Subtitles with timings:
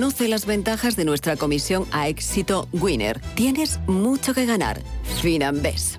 [0.00, 3.20] Conoce las ventajas de nuestra comisión a éxito Winner.
[3.34, 4.80] Tienes mucho que ganar.
[5.20, 5.98] Finanbes.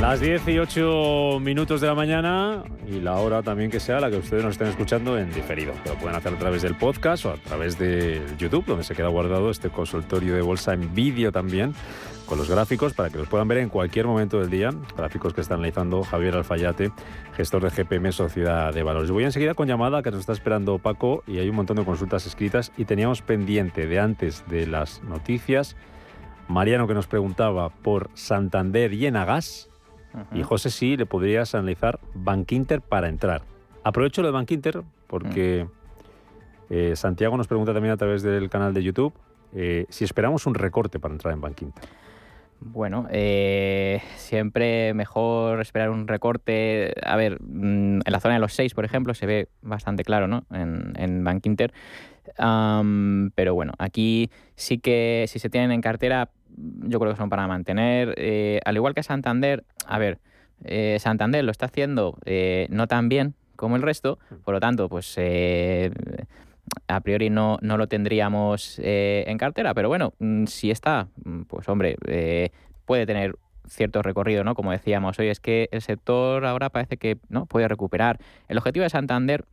[0.00, 4.44] Las 18 minutos de la mañana y la hora también que sea la que ustedes
[4.44, 5.72] nos estén escuchando en diferido.
[5.86, 9.08] Lo pueden hacer a través del podcast o a través de YouTube, donde se queda
[9.08, 11.74] guardado este consultorio de bolsa en vídeo también,
[12.26, 14.70] con los gráficos para que los puedan ver en cualquier momento del día.
[14.96, 16.92] Gráficos que está analizando Javier Alfayate,
[17.34, 19.10] gestor de GPM Sociedad de Valores.
[19.10, 22.26] Voy enseguida con llamada que nos está esperando Paco y hay un montón de consultas
[22.26, 25.74] escritas y teníamos pendiente de antes de las noticias.
[26.48, 29.68] Mariano que nos preguntaba por Santander y Enagas.
[30.32, 33.42] Y José sí le podrías analizar Bankinter para entrar.
[33.84, 35.66] Aprovecho lo de Bankinter porque
[36.70, 39.14] eh, Santiago nos pregunta también a través del canal de YouTube
[39.54, 41.84] eh, si esperamos un recorte para entrar en Bankinter.
[42.58, 46.94] Bueno, eh, siempre mejor esperar un recorte.
[47.04, 50.26] A ver, mm, en la zona de los 6, por ejemplo, se ve bastante claro,
[50.26, 50.44] ¿no?
[50.50, 51.72] En, en Bank Inter.
[53.34, 57.46] pero bueno, aquí sí que si se tienen en cartera, yo creo que son para
[57.46, 58.14] mantener.
[58.16, 60.18] Eh, al igual que Santander, a ver,
[60.64, 62.18] eh, Santander lo está haciendo
[62.70, 65.16] no tan bien como el resto, por lo tanto, pues
[66.88, 71.42] a priori no, no lo tendríamos eh, en cartera, pero bueno, mm, si está, mm,
[71.42, 72.50] pues hombre, eh,
[72.84, 73.36] puede tener
[73.68, 74.54] cierto recorrido, ¿no?
[74.54, 78.18] Como decíamos hoy, es que el sector ahora parece que no puede recuperar.
[78.48, 79.44] El objetivo de Santander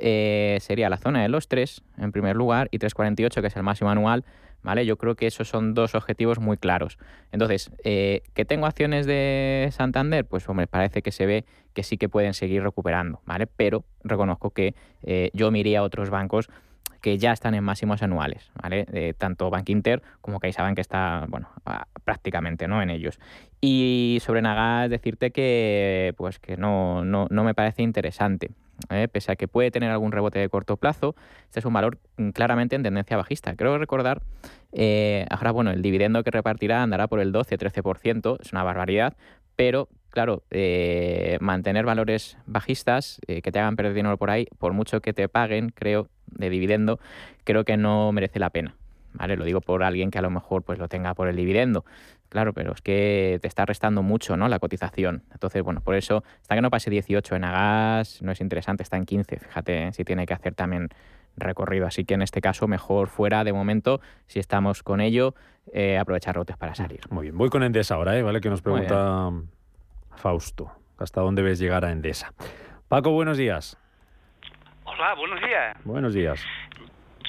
[0.00, 3.62] eh, sería la zona de los 3 en primer lugar y 3,48 que es el
[3.62, 4.24] máximo anual
[4.62, 4.84] ¿vale?
[4.84, 6.98] Yo creo que esos son dos objetivos muy claros.
[7.30, 10.24] Entonces, eh, ¿que tengo acciones de Santander?
[10.24, 13.46] Pues hombre, parece que se ve que sí que pueden seguir recuperando, ¿vale?
[13.46, 16.50] Pero reconozco que eh, yo miré a otros bancos
[17.00, 19.14] que ya están en máximos anuales, ¿vale?
[19.16, 21.48] Tanto Bank Inter como CaixaBank que está, bueno,
[22.02, 22.82] prácticamente, ¿no?
[22.82, 23.20] En ellos.
[23.60, 28.50] Y sobre Nagas decirte que, pues que no, no, no me parece interesante.
[28.90, 29.08] ¿Eh?
[29.08, 31.14] pese a que puede tener algún rebote de corto plazo,
[31.44, 33.54] este es un valor mm, claramente en tendencia bajista.
[33.56, 34.22] Creo recordar,
[34.72, 39.16] eh, ahora bueno, el dividendo que repartirá andará por el 12-13%, es una barbaridad,
[39.56, 45.00] pero claro, eh, mantener valores bajistas que te hagan perder dinero por ahí, por mucho
[45.00, 46.98] que te paguen, creo, de dividendo,
[47.44, 48.74] creo que no merece la pena.
[49.12, 49.36] ¿Vale?
[49.36, 51.86] Lo digo por alguien que a lo mejor pues lo tenga por el dividendo.
[52.28, 54.48] Claro, pero es que te está restando mucho, ¿no?
[54.48, 55.22] La cotización.
[55.32, 58.96] Entonces, bueno, por eso, hasta que no pase 18 en Agas, no es interesante, está
[58.96, 59.38] en 15.
[59.38, 60.88] Fíjate si tiene que hacer también
[61.36, 61.86] recorrido.
[61.86, 65.34] Así que en este caso, mejor fuera de momento, si estamos con ello,
[65.72, 67.00] eh, aprovechar rotes para salir.
[67.10, 68.22] Muy bien, voy con Endesa ahora, ¿eh?
[68.22, 68.40] ¿vale?
[68.40, 69.30] Que nos pregunta
[70.16, 70.72] Fausto.
[70.98, 72.32] ¿Hasta dónde ves llegar a Endesa?
[72.88, 73.76] Paco, buenos días.
[74.84, 75.76] Hola, buenos días.
[75.84, 76.40] Buenos días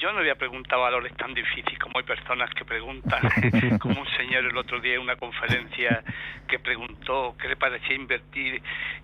[0.00, 3.20] yo no había preguntado valores tan difíciles como hay personas que preguntan,
[3.80, 6.02] como un señor el otro día en una conferencia
[6.46, 8.62] que preguntó qué le parecía invertir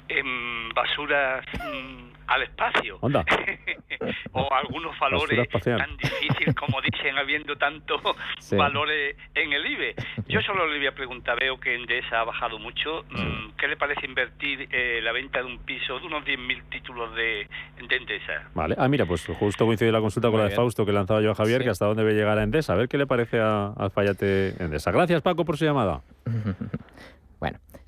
[0.09, 2.99] en basuras mm, al espacio.
[4.33, 8.01] o algunos valores tan difíciles como dicen, habiendo tantos
[8.53, 9.95] valores en el IBE.
[10.29, 13.05] Yo solo le voy a preguntar, veo que Endesa ha bajado mucho.
[13.11, 17.15] Mm, ¿Qué le parece invertir eh, la venta de un piso de unos 10.000 títulos
[17.15, 17.49] de,
[17.89, 18.49] de, Endesa?
[18.55, 18.75] Vale.
[18.79, 21.35] Ah, mira, pues justo coincide la consulta con la de Fausto que lanzaba yo a
[21.35, 22.73] Javier, que hasta dónde debe llegar a Endesa.
[22.73, 24.91] A ver qué le parece al fallate Endesa.
[24.91, 26.03] Gracias, Paco, por su llamada.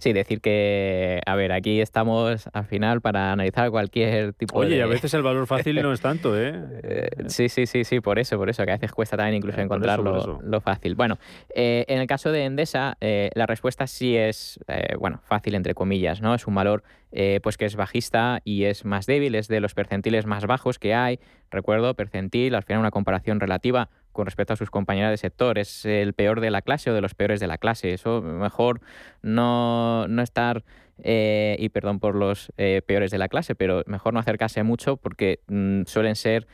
[0.07, 4.67] Sí, decir que, a ver, aquí estamos al final para analizar cualquier tipo de...
[4.69, 6.53] Oye, a veces el valor fácil no es tanto, ¿eh?
[6.85, 7.09] ¿eh?
[7.27, 9.99] sí, sí, sí, sí, por eso, por eso, que a veces cuesta también incluso encontrar
[9.99, 10.95] lo, fácil.
[10.95, 11.19] Bueno,
[11.49, 14.61] en el caso de Endesa, la respuesta sí es,
[15.01, 16.37] bueno, fácil entre comillas, ¿no?
[16.37, 16.85] Es un valor
[17.19, 20.79] eh, pues que es bajista y es más débil, es de los percentiles más bajos
[20.79, 21.19] que hay.
[21.51, 25.59] Recuerdo, percentil, al final una comparación relativa con respecto a sus compañeras de sector.
[25.59, 27.93] Es el peor de la clase o de los peores de la clase.
[27.93, 28.81] Eso mejor
[29.23, 30.65] no, estar,
[31.03, 34.97] eh, y perdón por los eh, peores de la clase, pero mejor no acercarse mucho
[34.97, 36.47] porque mm, suelen ser,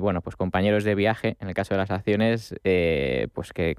[0.00, 2.54] bueno, pues compañeros de viaje, en el caso de las acciones,
[3.32, 3.76] pues que,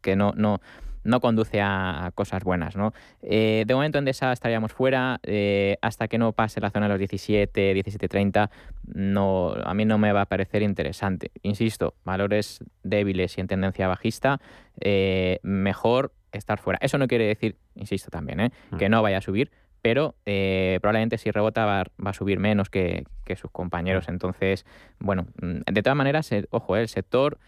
[0.00, 0.60] que no, no
[1.06, 2.76] no conduce a, cosas buenas.
[2.76, 2.92] ¿no?
[3.22, 6.90] Eh, de momento en esa estaríamos fuera, eh, hasta que no pase la zona de
[6.90, 8.50] los 17, 17.30,
[8.94, 11.30] no, a mí no me va a parecer interesante.
[11.42, 14.40] Insisto, valores débiles y en tendencia bajista,
[14.80, 16.78] eh, mejor estar fuera.
[16.82, 18.76] Eso no quiere decir, insisto también, mm.
[18.76, 19.50] que no vaya a subir,
[19.80, 23.04] pero probablemente si rebota va, a subir menos que,
[23.36, 24.08] sus compañeros.
[24.08, 24.10] Mm.
[24.10, 24.66] Entonces,
[24.98, 27.38] bueno, mm, de todas maneras, ojo, el sector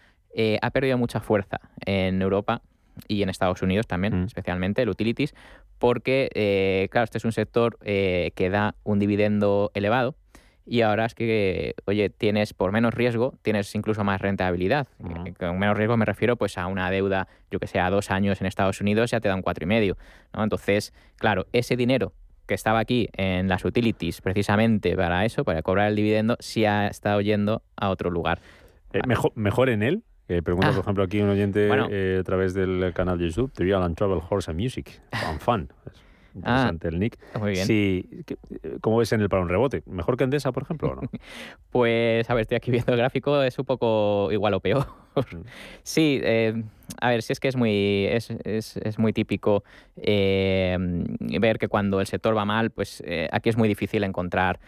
[0.61, 2.61] ha perdido mucha fuerza en Europa
[3.07, 4.25] y en Estados Unidos también, mm.
[4.25, 5.33] especialmente el utilities,
[5.77, 10.15] porque, eh, claro, este es un sector eh, que da un dividendo elevado
[10.69, 14.87] y ahora es que, oye, tienes por menos riesgo, tienes incluso más rentabilidad.
[14.99, 15.31] Mm.
[15.39, 18.39] Con menos riesgo me refiero pues a una deuda, yo que sé, a dos años
[18.39, 19.97] en Estados Unidos ya te da un cuatro y medio.
[20.31, 20.43] ¿no?
[20.43, 22.13] Entonces, claro, ese dinero
[22.45, 26.87] que estaba aquí en las utilities precisamente para eso, para cobrar el dividendo, sí ha
[26.87, 28.39] estado yendo a otro lugar.
[28.93, 30.03] Eh, mejor, ¿Mejor en él?
[30.43, 30.81] Pregunta, por ah.
[30.81, 34.51] ejemplo, aquí un oyente eh, a través del canal de YouTube, Trial and Travel Horse
[34.51, 35.69] and Music, fan fan.
[36.35, 37.17] Interesante ah, el nick.
[37.39, 37.65] Muy bien.
[37.65, 38.07] Sí,
[38.81, 39.83] ¿Cómo ves en el para un rebote?
[39.85, 41.01] ¿Mejor que Endesa, por ejemplo, o no?
[41.71, 44.85] pues, a ver, estoy aquí viendo el gráfico, es un poco igual o peor.
[45.15, 45.37] Mm.
[45.83, 46.63] sí, eh,
[47.01, 49.63] a ver, si es que es muy, es, es, es muy típico
[49.97, 50.77] eh,
[51.39, 54.59] ver que cuando el sector va mal, pues eh, aquí es muy difícil encontrar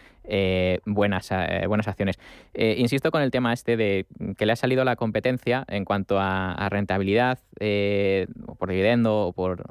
[0.86, 1.30] buenas,
[1.66, 2.16] buenas acciones.
[2.54, 4.06] insisto con el tema este de
[4.38, 7.40] que le ha salido la competencia en cuanto a, a rentabilidad,
[8.46, 9.64] o por dividendo o por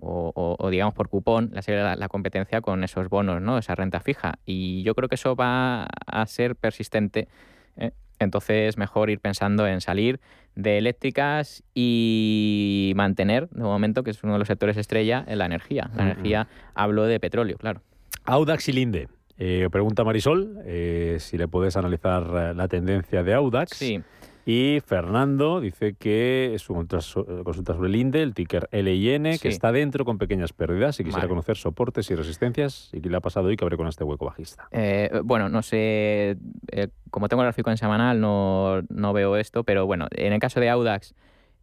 [0.00, 3.58] o, digamos por cupón la, la, competencia con esos bonos, ¿no?
[3.58, 4.38] esa renta fija.
[4.44, 7.28] Y yo creo que eso va a ser persistente.
[7.76, 7.92] ¿eh?
[8.18, 10.20] Entonces, mejor ir pensando en salir
[10.54, 15.46] de eléctricas y mantener, de momento, que es uno de los sectores estrella, en la
[15.46, 15.90] energía.
[15.94, 17.82] La energía, hablo de petróleo, claro.
[18.24, 19.08] Audax y Linde.
[19.38, 23.76] Eh, pregunta Marisol eh, si le puedes analizar la tendencia de Audax.
[23.76, 24.02] Sí.
[24.48, 29.72] Y Fernando dice que es una consulta sobre el INDE, el ticker LIN, que está
[29.72, 33.50] dentro con pequeñas pérdidas y quisiera conocer soportes y resistencias y qué le ha pasado
[33.50, 34.68] y qué abre con este hueco bajista.
[34.70, 36.36] Eh, bueno, no sé,
[36.70, 40.38] eh, como tengo el gráfico en semanal no, no veo esto, pero bueno, en el
[40.38, 41.16] caso de Audax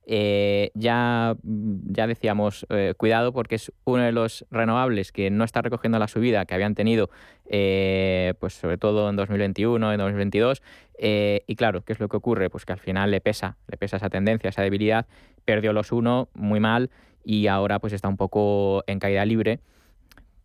[0.05, 5.61] eh, ya, ya decíamos, eh, cuidado porque es uno de los renovables que no está
[5.61, 7.09] recogiendo la subida que habían tenido,
[7.45, 10.61] eh, pues sobre todo en 2021, en 2022.
[10.99, 12.49] y claro, ¿qué es lo que ocurre?
[12.49, 15.05] Pues que al final le pesa, le pesa esa tendencia, esa debilidad.
[15.45, 16.89] Perdió los uno muy mal
[17.23, 19.59] y ahora pues está un poco en caída libre.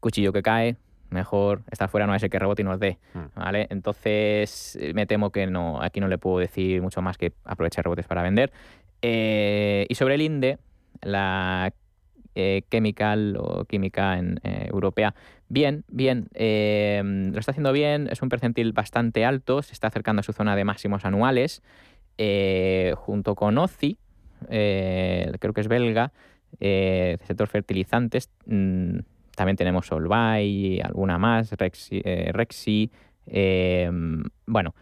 [0.00, 0.76] Cuchillo que cae,
[1.10, 2.99] mejor estar fuera no es el que rebote y nos dé.
[3.14, 3.26] Hmm.
[3.34, 3.66] ¿vale?
[3.70, 8.06] Entonces me temo que no, aquí no le puedo decir mucho más que aproveche rebotes
[8.06, 8.52] para vender.
[9.03, 10.59] Eh, y sobre el INDE,
[11.03, 11.73] la
[12.35, 15.15] eh, chemical o química en, eh, europea,
[15.49, 20.23] bien, bien, lo está haciendo bien, es un percentil bastante alto, se está acercando a
[20.23, 21.62] su zona de máximos anuales,
[22.97, 23.99] junto con OCI,
[24.49, 26.12] creo que es belga,
[26.59, 28.99] sector fertilizantes, mm,
[29.37, 32.91] también tenemos Solvay, alguna más, Rexi, Rexi
[34.46, 34.75] bueno,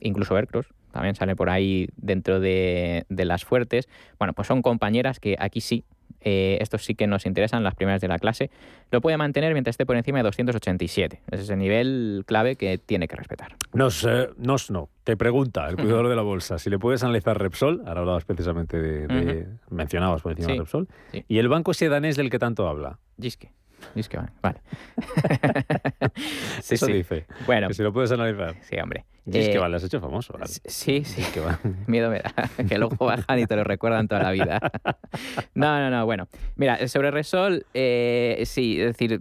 [0.00, 3.88] incluso Aircross, también sale por ahí dentro de, las fuertes.
[4.16, 5.84] Bueno, pues son compañeras que aquí sí,
[6.20, 8.48] eh, estos sí que nos interesan, las primeras de la clase.
[8.92, 11.20] Lo puede mantener mientras esté por encima de 287.
[11.32, 13.56] Ese es el nivel clave que tiene que respetar.
[13.72, 14.88] Nos, eh, nos no.
[15.02, 17.82] Te pregunta el cuidador de la bolsa si le puedes analizar Repsol.
[17.86, 19.48] Ahora hablabas precisamente de.
[19.70, 20.88] Mencionabas por encima de Repsol.
[21.26, 23.00] Y el banco ese danés del que tanto habla.
[23.20, 23.50] Giske.
[23.94, 24.60] Es que vale.
[26.60, 27.26] sí, Eso dice.
[27.46, 27.68] Bueno.
[27.68, 28.54] Que si lo puedes analizar.
[28.62, 29.04] Sí, hombre.
[29.26, 30.34] Es que vale, has hecho famoso.
[30.66, 31.22] Sí, sí.
[31.32, 31.40] Que
[31.86, 32.32] Miedo me da.
[32.68, 34.60] que luego bajan y te lo recuerdan toda la vida.
[35.54, 36.04] no, no, no.
[36.04, 39.20] Bueno, mira, sobre Resol, eh, sí, es decir,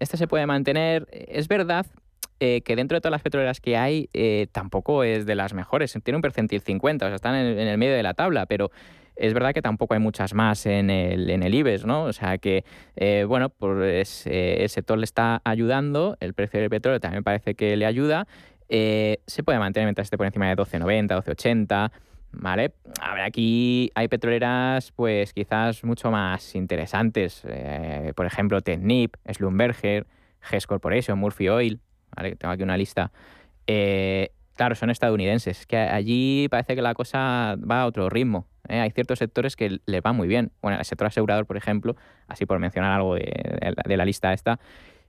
[0.00, 1.06] este se puede mantener.
[1.10, 1.86] Es verdad
[2.40, 5.96] eh, que dentro de todas las petroleras que hay, eh, tampoco es de las mejores.
[6.02, 8.70] Tiene un percentil 50, o sea, están en el medio de la tabla, pero
[9.16, 12.04] es verdad que tampoco hay muchas más en el, en el IBEX, ¿no?
[12.04, 12.64] O sea que,
[12.96, 17.54] eh, bueno, pues eh, el sector le está ayudando, el precio del petróleo también parece
[17.54, 18.26] que le ayuda.
[18.68, 21.92] Eh, se puede mantener mientras esté por encima de 12.90, 12.80.
[22.36, 22.72] ¿Vale?
[23.00, 27.42] A ver, aquí hay petroleras, pues quizás mucho más interesantes.
[27.46, 30.04] Eh, por ejemplo, Technip, Schlumberger,
[30.50, 31.80] Hess Corporation, Murphy Oil.
[32.16, 32.34] ¿vale?
[32.34, 33.12] Tengo aquí una lista.
[34.56, 35.64] Claro, son estadounidenses.
[35.64, 38.48] Que allí parece que la cosa va a otro ritmo.
[38.68, 38.80] ¿Eh?
[38.80, 40.52] Hay ciertos sectores que les va muy bien.
[40.62, 41.96] Bueno, el sector asegurador, por ejemplo,
[42.28, 44.58] así por mencionar algo de, de la lista esta,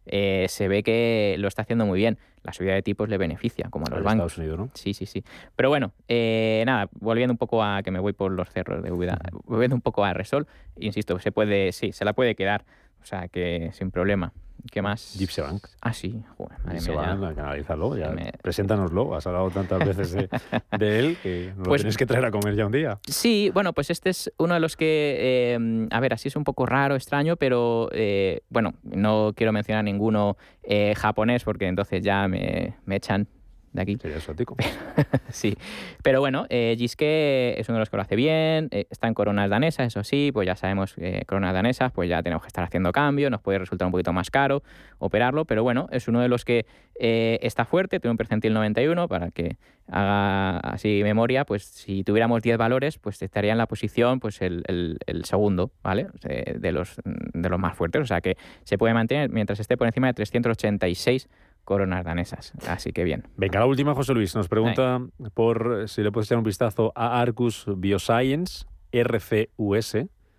[0.05, 2.17] eh, se ve que lo está haciendo muy bien.
[2.43, 4.33] La subida de tipos le beneficia, como a los bancos.
[4.33, 4.69] Estados Unidos, ¿no?
[4.75, 5.23] Sí, sí, sí.
[5.55, 8.91] Pero bueno, eh, nada, volviendo un poco a que me voy por los cerros de
[8.91, 10.45] volviendo un poco a Resol,
[10.77, 12.65] insisto, se puede, sí, se la puede quedar,
[13.01, 14.31] o sea que sin problema.
[14.71, 15.15] ¿Qué más?
[15.17, 15.67] Gypsy Bank.
[15.81, 16.21] Ah, sí.
[16.37, 17.15] Joder, madre Gypsy mía, ya.
[17.15, 18.09] Bank, analízalo, ya.
[18.09, 19.15] Me- Preséntanoslo.
[19.15, 20.29] Has hablado tantas veces de,
[20.79, 22.99] de él que nos Pues- lo tienes que traer a comer ya un día.
[23.07, 26.43] Sí, bueno, pues este es uno de los que, eh, a ver, así es un
[26.43, 32.27] poco raro, extraño, pero eh, bueno, no quiero mencionar ninguno eh, japonés porque entonces ya
[32.27, 33.27] me, me echan
[33.75, 33.97] de aquí.
[34.01, 34.55] Sería exótico.
[35.29, 35.55] sí,
[36.01, 39.13] pero bueno, eh, Giske es uno de los que lo hace bien, eh, está en
[39.13, 42.63] coronas danesas, eso sí, pues ya sabemos que coronas danesas, pues ya tenemos que estar
[42.63, 44.63] haciendo cambio, nos puede resultar un poquito más caro
[44.97, 46.65] operarlo, pero bueno, es uno de los que
[46.99, 52.41] eh, está fuerte, tiene un percentil 91, para que haga así memoria, pues si tuviéramos
[52.41, 56.07] 10 valores, pues estaría en la posición, pues el, el- el segundo, ¿vale?
[56.27, 59.77] Eh, De los, de los más fuertes, o sea que se puede mantener mientras esté
[59.77, 61.27] por encima de 386
[61.65, 63.27] coronas danesas, así que bien.
[63.35, 64.35] Venga, la última, José Luis.
[64.35, 65.01] Nos pregunta
[65.33, 69.95] por eh, si le puedes echar un vistazo a Arcus Bioscience, RCUS,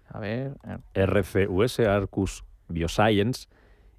[0.08, 0.56] A ver,
[0.94, 3.48] RCUS, Arcus Bioscience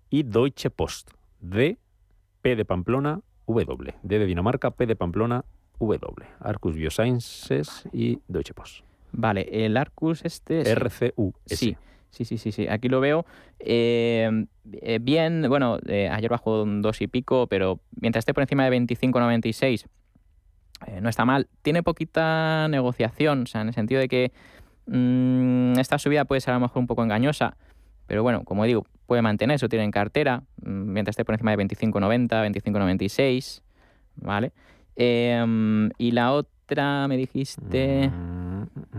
[0.09, 1.77] y Deutsche Post, D,
[2.41, 5.45] P de Pamplona, W, D de Dinamarca, P de Pamplona,
[5.79, 5.99] W.
[6.39, 8.83] Arcus Biosciences y Deutsche Post.
[9.11, 10.65] Vale, el Arcus este...
[10.65, 10.71] sí.
[10.73, 11.33] RCUS.
[11.45, 11.77] Sí,
[12.09, 12.67] sí, sí, sí, sí.
[12.67, 13.25] Aquí lo veo.
[13.59, 18.43] eh, eh, bien, bueno, eh, ayer bajó un 2 y pico, pero mientras esté por
[18.43, 19.85] encima de 25,96
[20.87, 21.47] eh, no está mal.
[21.61, 24.31] Tiene poquita negociación, o sea, en el sentido de que
[24.87, 27.55] mm, esta subida puede ser a lo mejor un poco engañosa,
[28.07, 31.51] pero bueno, como digo, puede mantener eso, tiene en cartera, mm, mientras esté por encima
[31.51, 33.63] de 25,90, 25,96,
[34.17, 34.51] ¿vale?
[34.95, 38.09] Y la otra, me dijiste...
[38.09, 38.36] Mm,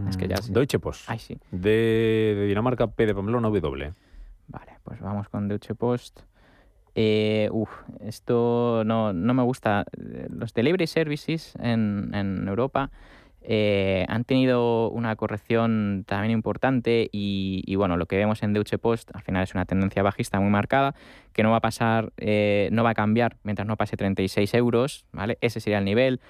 [0.08, 0.52] Es que ya sé.
[0.52, 1.08] Deutsche Post.
[1.08, 1.38] Ay, sí.
[1.50, 3.92] De Dinamarca, P de Pamplona, W.
[4.48, 6.20] Vale, pues vamos con Deutsche Post.
[6.94, 9.84] Eh, uf, esto no, no me gusta.
[10.30, 12.90] Los delivery services en, en Europa
[13.50, 18.78] eh, han tenido una corrección también importante y, y, bueno, lo que vemos en Deutsche
[18.78, 20.94] Post al final es una tendencia bajista muy marcada
[21.32, 25.06] que no va a pasar, eh, no va a cambiar mientras no pase 36 euros,
[25.12, 25.38] ¿vale?
[25.40, 26.20] Ese sería el nivel.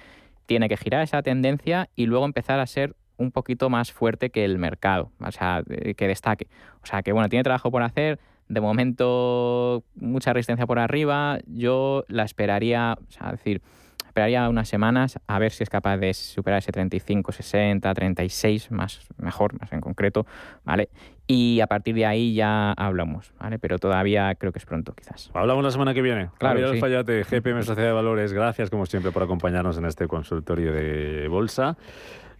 [0.45, 4.45] Tiene que girar esa tendencia y luego empezar a ser un poquito más fuerte que
[4.45, 6.47] el mercado, o sea, eh, que destaque.
[6.81, 8.19] O sea, que bueno, tiene trabajo por hacer.
[8.47, 11.37] De momento, mucha resistencia por arriba.
[11.45, 13.61] Yo la esperaría, o sea, decir,
[14.07, 19.01] esperaría unas semanas a ver si es capaz de superar ese 35, 60, 36, más
[19.17, 20.25] mejor, más en concreto,
[20.63, 20.89] ¿vale?
[21.27, 23.59] Y a partir de ahí ya hablamos, ¿vale?
[23.59, 25.29] Pero todavía creo que es pronto, quizás.
[25.33, 26.31] Hablamos la semana que viene.
[26.39, 27.35] Claro, Javier sí.
[27.35, 31.77] GPM Sociedad de Valores, gracias como siempre por acompañarnos en este consultorio de bolsa.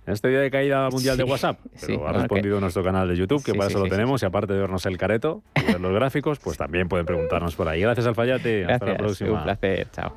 [0.09, 3.07] En este día de caída mundial de WhatsApp, pero sí, ha bueno, respondido nuestro canal
[3.07, 4.83] de YouTube, que Sí, para sí, eso lo sí, sí, tenemos, y aparte de vernos
[4.87, 7.81] el careto y ver los gráficos, pues también pueden preguntarnos por ahí.
[7.81, 9.37] Gracias Alfayate, hasta la Gracias, próxima.
[9.37, 10.15] un placer, chao.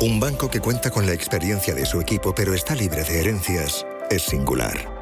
[0.00, 3.86] Un banco que cuenta con la experiencia de su equipo pero está libre de herencias
[4.10, 5.01] es singular.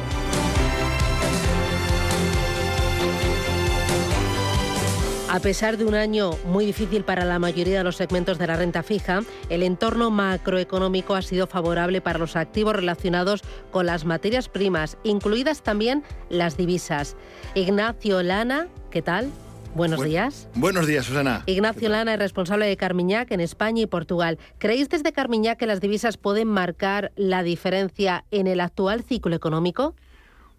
[5.31, 8.57] A pesar de un año muy difícil para la mayoría de los segmentos de la
[8.57, 14.49] renta fija, el entorno macroeconómico ha sido favorable para los activos relacionados con las materias
[14.49, 17.15] primas, incluidas también las divisas.
[17.55, 19.31] Ignacio Lana, ¿qué tal?
[19.73, 20.49] Buenos días.
[20.53, 21.43] Buenos días, Susana.
[21.45, 24.37] Ignacio Lana es responsable de Carmiñac en España y Portugal.
[24.57, 29.95] ¿Creéis desde Carmiñac que las divisas pueden marcar la diferencia en el actual ciclo económico?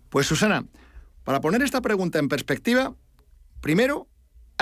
[0.09, 0.65] Pues Susana,
[1.25, 2.95] para poner esta pregunta en perspectiva,
[3.61, 4.09] primero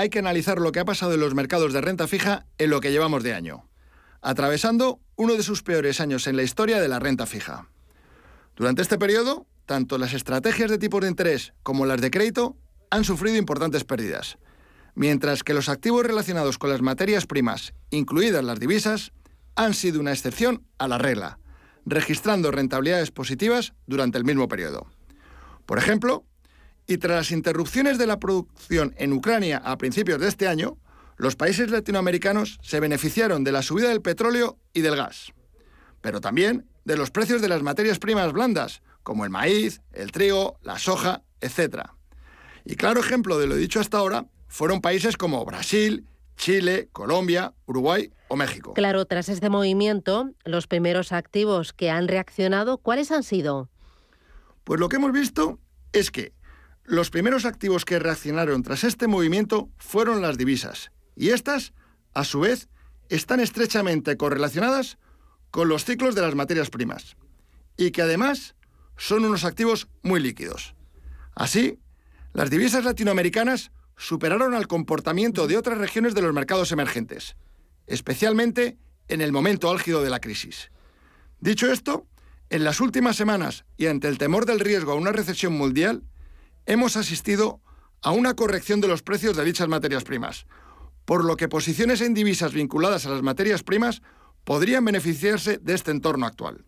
[0.00, 2.80] hay que analizar lo que ha pasado en los mercados de renta fija en lo
[2.80, 3.69] que llevamos de año,
[4.23, 7.69] atravesando uno de sus peores años en la historia de la renta fija.
[8.57, 12.57] Durante este periodo, tanto las estrategias de tipos de interés como las de crédito
[12.88, 14.38] han sufrido importantes pérdidas,
[14.95, 19.12] mientras que los activos relacionados con las materias primas, incluidas las divisas,
[19.54, 21.38] han sido una excepción a la regla,
[21.85, 24.87] registrando rentabilidades positivas durante el mismo periodo.
[25.66, 26.25] Por ejemplo,
[26.90, 30.76] y tras las interrupciones de la producción en Ucrania a principios de este año,
[31.18, 35.32] los países latinoamericanos se beneficiaron de la subida del petróleo y del gas,
[36.00, 40.59] pero también de los precios de las materias primas blandas, como el maíz, el trigo,
[40.62, 41.90] la soja, etc.
[42.64, 48.12] Y claro ejemplo de lo dicho hasta ahora fueron países como Brasil, Chile, Colombia, Uruguay
[48.26, 48.75] o México.
[48.75, 53.68] Claro, tras este movimiento, los primeros activos que han reaccionado, ¿cuáles han sido?
[54.64, 55.61] Pues lo que hemos visto
[55.92, 56.32] es que
[56.84, 61.73] los primeros activos que reaccionaron tras este movimiento fueron las divisas, y estas,
[62.14, 62.69] a su vez,
[63.08, 64.99] están estrechamente correlacionadas
[65.50, 67.16] con los ciclos de las materias primas,
[67.76, 68.54] y que además
[68.97, 70.75] son unos activos muy líquidos.
[71.34, 71.78] Así,
[72.32, 77.36] las divisas latinoamericanas superaron al comportamiento de otras regiones de los mercados emergentes,
[77.86, 80.71] especialmente en el momento álgido de la crisis.
[81.40, 82.06] Dicho esto,
[82.49, 86.02] en las últimas semanas y ante el temor del riesgo a una recesión mundial,
[86.66, 87.60] hemos asistido
[88.02, 90.46] a una corrección de los precios de dichas materias primas,
[91.04, 94.02] por lo que posiciones en divisas vinculadas a las materias primas
[94.44, 96.64] podrían beneficiarse de este entorno actual.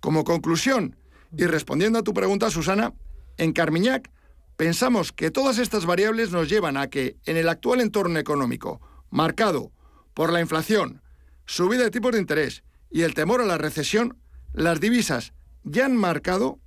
[0.00, 0.96] Como conclusión,
[1.36, 2.94] y respondiendo a tu pregunta, Susana,
[3.36, 4.10] en Carmiñac
[4.56, 9.72] pensamos que todas estas variables nos llevan a que, en el actual entorno económico, marcado
[10.12, 11.02] por la inflación,
[11.46, 14.18] subida de tipos de interés y el temor a la recesión,
[14.52, 15.32] las divisas
[15.64, 16.60] ya han marcado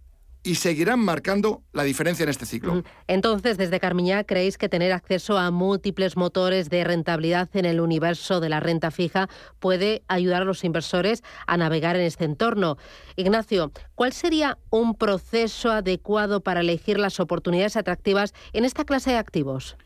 [0.43, 2.83] y seguirán marcando la diferencia en este ciclo.
[3.07, 8.39] Entonces, desde Carmiñá, ¿creéis que tener acceso a múltiples motores de rentabilidad en el universo
[8.39, 12.77] de la renta fija puede ayudar a los inversores a navegar en este entorno?
[13.15, 19.17] Ignacio, ¿cuál sería un proceso adecuado para elegir las oportunidades atractivas en esta clase de
[19.17, 19.77] activos?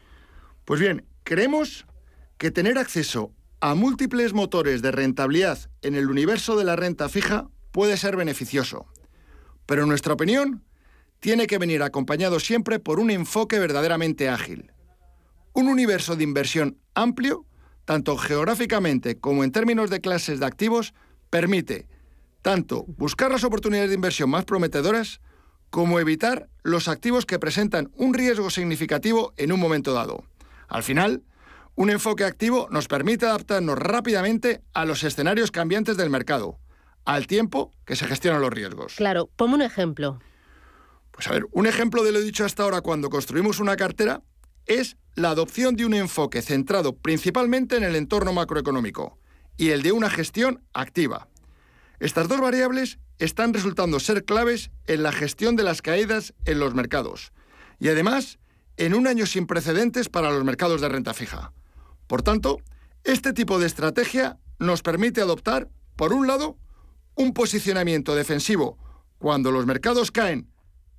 [0.66, 1.86] Pues bien, creemos
[2.38, 7.48] que tener acceso a múltiples motores de rentabilidad en el universo de la renta fija
[7.72, 8.88] puede ser beneficioso.
[9.72, 10.66] Pero en nuestra opinión,
[11.22, 14.74] tiene que venir acompañado siempre por un enfoque verdaderamente ágil.
[15.54, 17.46] Un universo de inversión amplio,
[17.86, 20.94] tanto geográficamente como en términos de clases de activos,
[21.30, 21.88] permite
[22.42, 25.22] tanto buscar las oportunidades de inversión más prometedoras,
[25.70, 30.26] como evitar los activos que presentan un riesgo significativo en un momento dado.
[30.68, 31.24] Al final,
[31.76, 36.60] un enfoque activo nos permite adaptarnos rápidamente a los escenarios cambiantes del mercado,
[37.06, 38.96] al tiempo que se gestionan los riesgos.
[38.96, 40.20] Claro, ponme un ejemplo.
[41.12, 44.22] Pues a ver, un ejemplo de lo dicho hasta ahora cuando construimos una cartera
[44.66, 49.18] es la adopción de un enfoque centrado principalmente en el entorno macroeconómico
[49.58, 51.28] y el de una gestión activa.
[52.00, 56.74] Estas dos variables están resultando ser claves en la gestión de las caídas en los
[56.74, 57.32] mercados
[57.80, 58.40] y además
[58.78, 61.54] en un año sin precedentes para los mercados de renta fija.
[62.08, 62.62] Por tanto,
[63.04, 66.58] este tipo de estrategia nos permite adoptar, por un lado,
[67.16, 68.78] un posicionamiento defensivo
[69.18, 70.50] cuando los mercados caen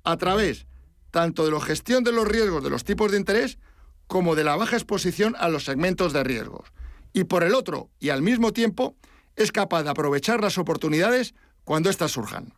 [0.03, 0.65] a través
[1.11, 3.59] tanto de la gestión de los riesgos de los tipos de interés
[4.07, 6.71] como de la baja exposición a los segmentos de riesgos.
[7.13, 8.95] Y por el otro, y al mismo tiempo,
[9.35, 12.53] es capaz de aprovechar las oportunidades cuando éstas surjan.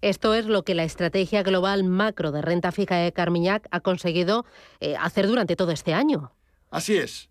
[0.00, 4.46] Esto es lo que la estrategia global macro de renta fija de Carmiñac ha conseguido
[4.80, 6.32] eh, hacer durante todo este año.
[6.70, 7.28] Así es.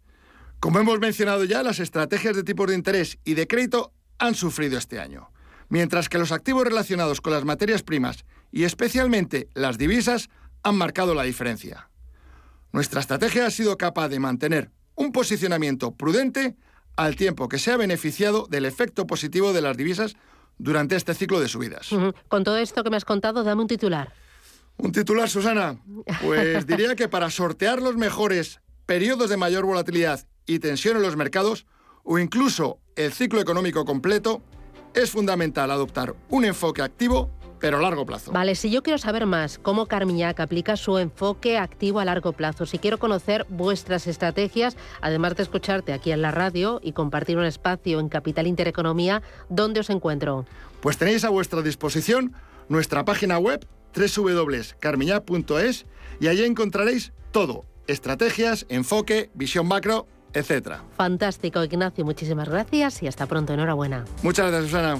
[0.59, 4.77] Como hemos mencionado ya, las estrategias de tipos de interés y de crédito han sufrido
[4.77, 5.31] este año,
[5.69, 10.29] mientras que los activos relacionados con las materias primas y especialmente las divisas
[10.63, 11.89] han marcado la diferencia.
[12.71, 16.55] Nuestra estrategia ha sido capaz de mantener un posicionamiento prudente
[16.95, 20.15] al tiempo que se ha beneficiado del efecto positivo de las divisas
[20.57, 21.89] durante este ciclo de subidas.
[22.27, 24.13] Con todo esto que me has contado, dame un titular.
[24.77, 25.77] Un titular, Susana.
[26.21, 31.15] Pues diría que para sortear los mejores periodos de mayor volatilidad y tensión en los
[31.15, 31.65] mercados,
[32.03, 34.41] o incluso el ciclo económico completo,
[34.95, 37.29] es fundamental adoptar un enfoque activo
[37.59, 38.31] pero a largo plazo.
[38.31, 42.65] Vale, si yo quiero saber más cómo Carmiñac aplica su enfoque activo a largo plazo,
[42.65, 47.45] si quiero conocer vuestras estrategias, además de escucharte aquí en la radio y compartir un
[47.45, 50.45] espacio en Capital Intereconomía, ¿dónde os encuentro?
[50.81, 52.33] Pues tenéis a vuestra disposición
[52.69, 55.85] nuestra página web www.carmiñac.es
[56.19, 60.77] y allí encontraréis todo, estrategias, enfoque, visión macro, etc.
[60.97, 64.05] Fantástico, Ignacio, muchísimas gracias y hasta pronto, enhorabuena.
[64.21, 64.99] Muchas gracias, Susana.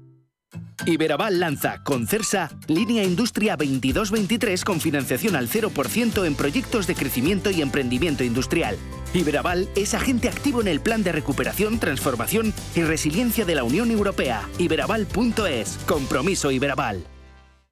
[0.85, 7.51] Iberaval lanza con CERSA línea Industria 2223 con financiación al 0% en proyectos de crecimiento
[7.51, 8.77] y emprendimiento industrial.
[9.13, 13.91] Iberaval es agente activo en el plan de recuperación, transformación y resiliencia de la Unión
[13.91, 14.47] Europea.
[14.57, 15.77] Iberaval.es.
[15.85, 17.03] Compromiso Iberaval.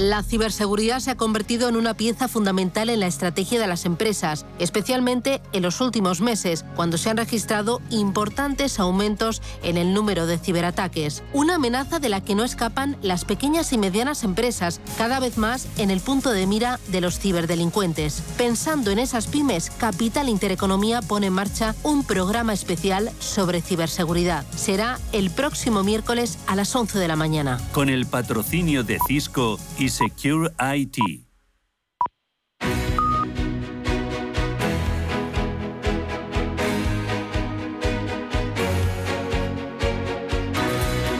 [0.00, 4.46] La ciberseguridad se ha convertido en una pieza fundamental en la estrategia de las empresas,
[4.58, 10.38] especialmente en los últimos meses, cuando se han registrado importantes aumentos en el número de
[10.38, 11.22] ciberataques.
[11.34, 15.68] Una amenaza de la que no escapan las pequeñas y medianas empresas, cada vez más
[15.76, 18.22] en el punto de mira de los ciberdelincuentes.
[18.38, 24.46] Pensando en esas pymes, Capital Intereconomía pone en marcha un programa especial sobre ciberseguridad.
[24.56, 27.60] Será el próximo miércoles a las 11 de la mañana.
[27.72, 30.98] Con el patrocinio de Cisco y Secure IT.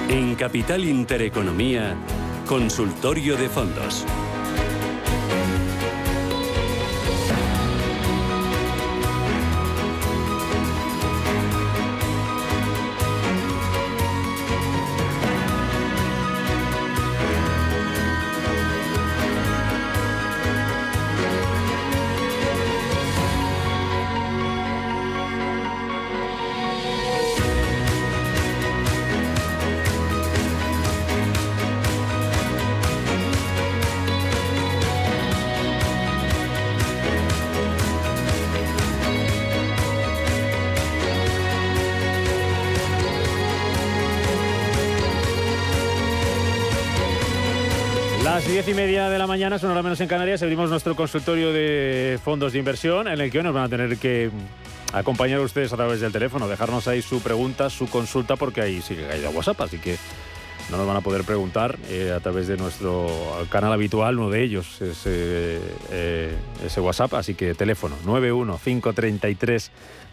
[0.09, 1.97] En Capital Intereconomía,
[2.47, 4.07] Consultorio de Fondos.
[48.71, 52.53] Y media de la mañana, son hora menos en Canarias, abrimos nuestro consultorio de fondos
[52.53, 54.31] de inversión en el que hoy nos van a tener que
[54.93, 58.81] acompañar a ustedes a través del teléfono, dejarnos ahí su pregunta, su consulta, porque ahí
[59.11, 59.97] hay de WhatsApp, así que
[60.71, 63.09] no nos van a poder preguntar eh, a través de nuestro
[63.49, 66.33] canal habitual, uno de ellos es eh,
[66.65, 69.71] ese WhatsApp, así que teléfono 91 533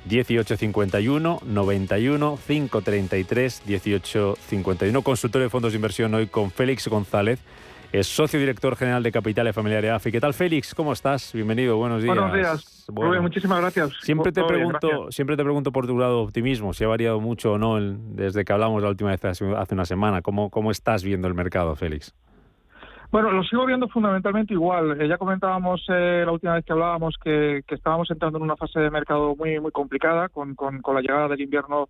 [0.09, 7.39] 1851 91 533 1851 consultorio de fondos de inversión hoy con Félix González
[7.91, 10.11] es socio director general de Capital Familiar de AFI.
[10.11, 10.75] ¿Qué tal, Félix?
[10.75, 11.33] ¿Cómo estás?
[11.33, 12.15] Bienvenido, buenos días.
[12.15, 12.85] Buenos días.
[12.91, 13.91] Bueno, muchísimas gracias.
[14.01, 17.53] Siempre te, pregunto, siempre te pregunto por tu grado de optimismo, si ha variado mucho
[17.53, 20.21] o no desde que hablamos la última vez hace una semana.
[20.21, 22.13] ¿Cómo, cómo estás viendo el mercado, Félix?
[23.09, 25.01] Bueno, lo sigo viendo fundamentalmente igual.
[25.01, 28.79] Eh, ya comentábamos eh, la última vez que hablábamos que, estábamos entrando en una fase
[28.79, 31.87] de mercado muy muy complicada con, con, la llegada del invierno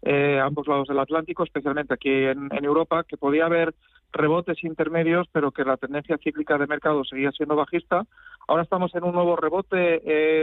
[0.00, 3.74] eh, a ambos lados del Atlántico, especialmente aquí en, Europa, que podía haber
[4.14, 8.04] rebotes intermedios, pero que la tendencia cíclica de mercado seguía siendo bajista.
[8.48, 10.00] Ahora estamos en un nuevo rebote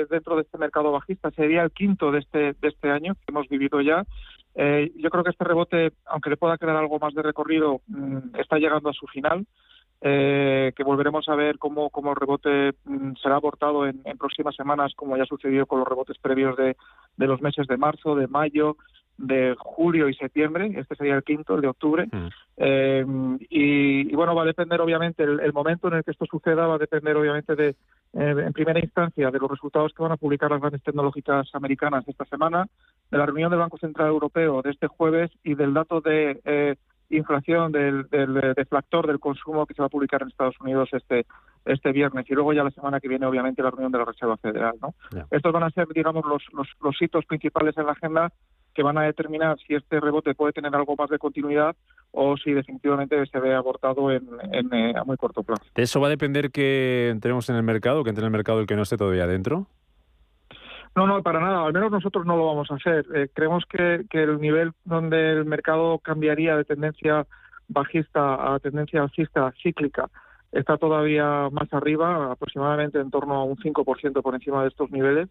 [0.09, 1.31] dentro de este mercado bajista.
[1.31, 4.03] Sería el quinto de este, de este año que hemos vivido ya.
[4.55, 8.57] yo creo que este rebote, aunque le pueda crear algo más de recorrido, mm, está
[8.57, 9.45] llegando a su final
[10.03, 14.93] eh, que volveremos a ver cómo, cómo el rebote mm, será abortado en, próximas semanas,
[14.95, 16.75] como ya sucedió con los rebotes previos de,
[17.17, 18.77] de los meses de marzo, de mayo,
[19.17, 22.27] de julio y septiembre, este sería el quinto, el de octubre, mm.
[22.57, 23.05] eh,
[23.49, 26.79] y, bueno, va a depender obviamente, el, momento en el que esto suceda va a
[26.79, 27.75] depender obviamente de, eh,
[28.13, 32.25] en primera instancia, de los resultados que van a publicar las grandes tecnológicas americanas esta
[32.25, 32.65] semana,
[33.11, 36.75] de la reunión del Banco Central Europeo de este jueves y del dato de eh,
[37.09, 41.25] inflación del, del deflactor del consumo que se va a publicar en Estados Unidos este
[41.65, 42.25] este viernes.
[42.29, 44.95] Y luego ya la semana que viene obviamente la reunión de la Reserva Federal no
[45.29, 48.31] estos van a ser digamos los, los, los hitos principales en la agenda
[48.73, 51.75] que van a determinar si este rebote puede tener algo más de continuidad
[52.11, 55.63] o si definitivamente se ve abortado en, en eh, a muy corto plazo.
[55.75, 58.59] ¿De eso va a depender que entremos en el mercado, que entre en el mercado
[58.59, 59.67] el que no esté todavía dentro?
[60.95, 61.65] No, no, para nada.
[61.65, 63.05] Al menos nosotros no lo vamos a hacer.
[63.15, 67.25] Eh, creemos que, que, el nivel donde el mercado cambiaría de tendencia
[67.69, 70.09] bajista a tendencia alcista cíclica
[70.51, 75.29] está todavía más arriba, aproximadamente en torno a un 5% por encima de estos niveles.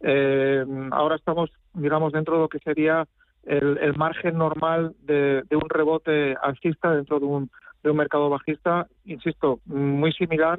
[0.00, 3.06] Eh, ahora estamos, digamos, dentro de lo que sería
[3.44, 7.50] el, el margen normal de, de, un rebote alcista dentro de un,
[7.82, 10.58] de un mercado bajista, insisto, muy similar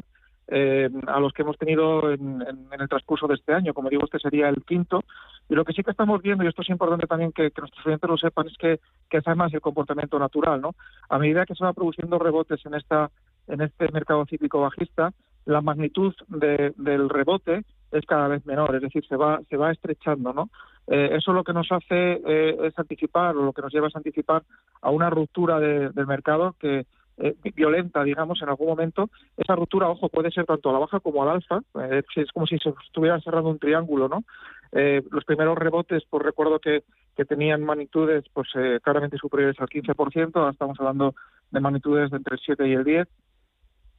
[0.50, 3.74] eh, a los que hemos tenido en, el transcurso de este año.
[3.74, 5.04] Como digo, este sería el quinto.
[5.50, 8.10] Y lo que sí que estamos viendo, y esto es importante también que, nuestros oyentes
[8.10, 10.62] lo sepan, es que, que es además el comportamiento natural.
[10.62, 10.76] ¿no?
[11.10, 13.12] A medida que se van produciendo rebotes en, esta,
[13.48, 15.12] en este mercado cíclico bajista,
[15.46, 20.34] la magnitud del rebote es cada vez menor, es decir, se va, se va estrechando,
[20.34, 20.50] ¿no?
[20.88, 23.96] Eh, eso lo que nos hace eh, es anticipar, o lo que nos lleva es
[23.96, 24.44] anticipar
[24.82, 26.86] a una ruptura del mercado que,
[27.20, 31.00] eh, violenta, digamos, en algún momento, esa ruptura, ojo, puede ser tanto a la baja
[31.00, 34.24] como al alza, eh, es como si se estuviera cerrando un triángulo, ¿no?
[34.72, 36.84] Los primeros rebotes, pues recuerdo que,
[37.16, 38.50] que tenían magnitudes pues
[38.84, 41.16] claramente superiores al 15%, ahora estamos hablando
[41.52, 43.08] de magnitudes de entre el 7 y el 10,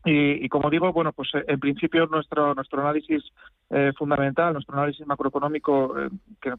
[0.05, 3.23] y, como digo, bueno, pues eh, en principio nuestro nuestro análisis
[3.69, 6.09] eh, fundamental, nuestro análisis macroeconómico eh,
[6.41, 6.51] que,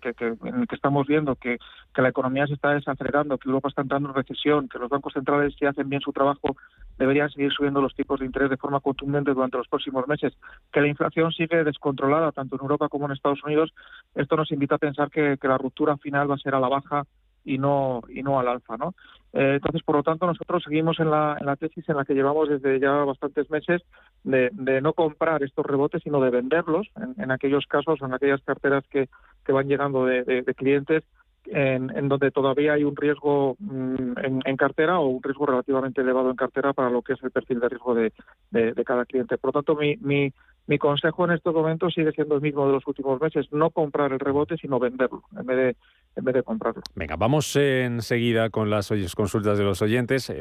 [0.47, 1.57] en el que estamos viendo que,
[1.93, 5.13] que, la economía se está desacelerando, que Europa está entrando en recesión, que los bancos
[5.13, 6.57] centrales si hacen bien su trabajo
[6.97, 10.33] deberían seguir subiendo los tipos de interés de forma contundente durante los próximos meses,
[10.71, 13.73] que la inflación sigue descontrolada tanto en Europa como en Estados Unidos,
[14.15, 16.67] esto nos invita a pensar que, que la ruptura final va a ser a la
[16.67, 17.03] baja
[17.45, 18.93] y no y no al alza, ¿no?
[19.33, 22.15] Eh, entonces, por lo tanto, nosotros seguimos en la, en la tesis en la que
[22.15, 23.81] llevamos desde ya bastantes meses
[24.23, 26.87] de, de no comprar estos rebotes, sino de venderlos
[27.17, 29.07] en, aquellos casos, en aquellas carteras que,
[29.45, 31.03] que van llegando de, de, clientes
[31.51, 36.01] en, en, donde todavía hay un riesgo mm, en, en, cartera o un riesgo relativamente
[36.01, 38.11] elevado en cartera para lo que es el perfil de riesgo de,
[38.51, 39.37] de, cada cliente.
[39.37, 40.31] Por lo tanto, mi,
[40.77, 44.19] consejo en estos momentos sigue siendo el mismo de los últimos meses, no comprar el
[44.19, 45.75] rebote, sino venderlo en vez de,
[46.15, 46.81] en vez de comprarlo.
[46.95, 50.31] Venga, vamos enseguida con las consultas de los oyentes.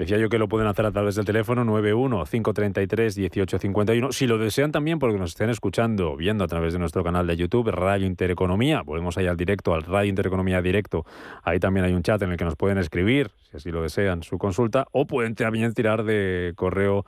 [0.00, 4.12] Decía yo que lo pueden hacer a través del teléfono 91-533-1851.
[4.12, 7.36] Si lo desean también, porque nos estén escuchando, viendo a través de nuestro canal de
[7.36, 11.04] YouTube, Radio Intereconomía, volvemos ahí al directo, al Radio Intereconomía Directo.
[11.42, 14.22] Ahí también hay un chat en el que nos pueden escribir, si así lo desean,
[14.22, 17.04] su consulta, o pueden también tirar de correo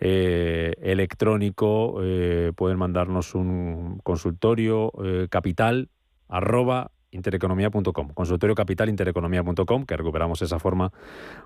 [0.00, 5.90] eh, electrónico, eh, pueden mandarnos un consultorio eh, capital
[6.28, 10.92] arroba intereconomía.com, consultorio capital intereconomía.com, que recuperamos esa forma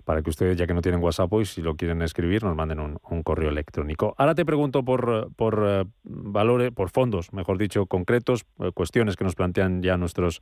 [0.04, 2.80] para que ustedes, ya que no tienen WhatsApp hoy, si lo quieren escribir, nos manden
[2.80, 4.14] un, correo electrónico.
[4.16, 9.82] Ahora te pregunto por, por valores, por fondos, mejor dicho, concretos, cuestiones que nos plantean
[9.82, 10.40] ya nuestros,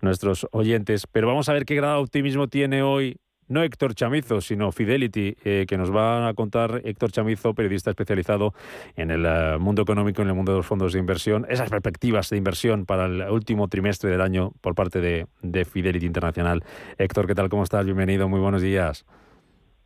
[0.00, 3.16] nuestros oyentes, pero vamos a ver qué grado de optimismo tiene hoy
[3.48, 8.54] no Héctor Chamizo, sino Fidelity, eh, que nos va a contar Héctor Chamizo, periodista especializado
[8.96, 12.30] en el eh, mundo económico, en el mundo de los fondos de inversión, esas perspectivas
[12.30, 15.26] de inversión para el último trimestre del año por parte de,
[15.64, 16.62] Fidelity Internacional.
[16.98, 17.48] Héctor, ¿qué tal?
[17.48, 17.84] ¿Cómo estás?
[17.84, 19.04] Bienvenido, muy buenos días.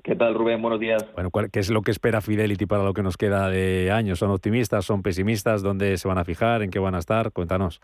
[0.03, 0.61] ¿Qué tal, Rubén?
[0.61, 1.07] Buenos días.
[1.15, 4.17] Bueno, ¿qué es lo que espera Fidelity para lo que nos queda de año?
[4.17, 4.85] ¿Son optimistas?
[4.85, 5.63] ¿Son pesimistas?
[5.63, 6.63] ¿Dónde se van a fijar?
[6.63, 7.33] ¿En qué van a estar?
[7.33, 7.81] Cuéntanos.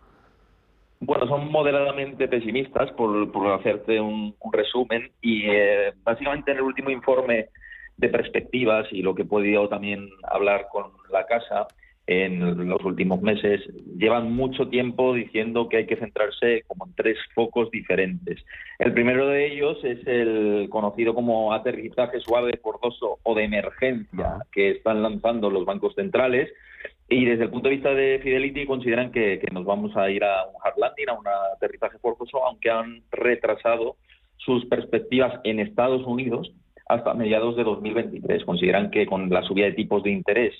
[1.00, 6.90] Bueno, son moderadamente pesimistas por, por hacerte un, resumen y eh, básicamente en el último
[6.90, 7.48] informe
[7.96, 11.66] de perspectivas y lo que he podido también hablar con la casa
[12.08, 13.60] en los últimos meses,
[13.98, 18.42] llevan mucho tiempo diciendo que hay que centrarse como en tres focos diferentes.
[18.78, 24.70] El primero de ellos es el conocido como aterrizaje suave, forzoso o de emergencia que
[24.70, 26.50] están lanzando los bancos centrales.
[27.08, 30.44] Y desde el punto de vista de Fidelity consideran que, nos vamos a ir a
[30.44, 33.96] un hard landing, a un aterrizaje forzoso, aunque han retrasado
[34.36, 36.52] sus perspectivas en Estados Unidos
[36.86, 38.44] hasta mediados de 2023.
[38.44, 40.54] Consideran que con la subida de tipos de interés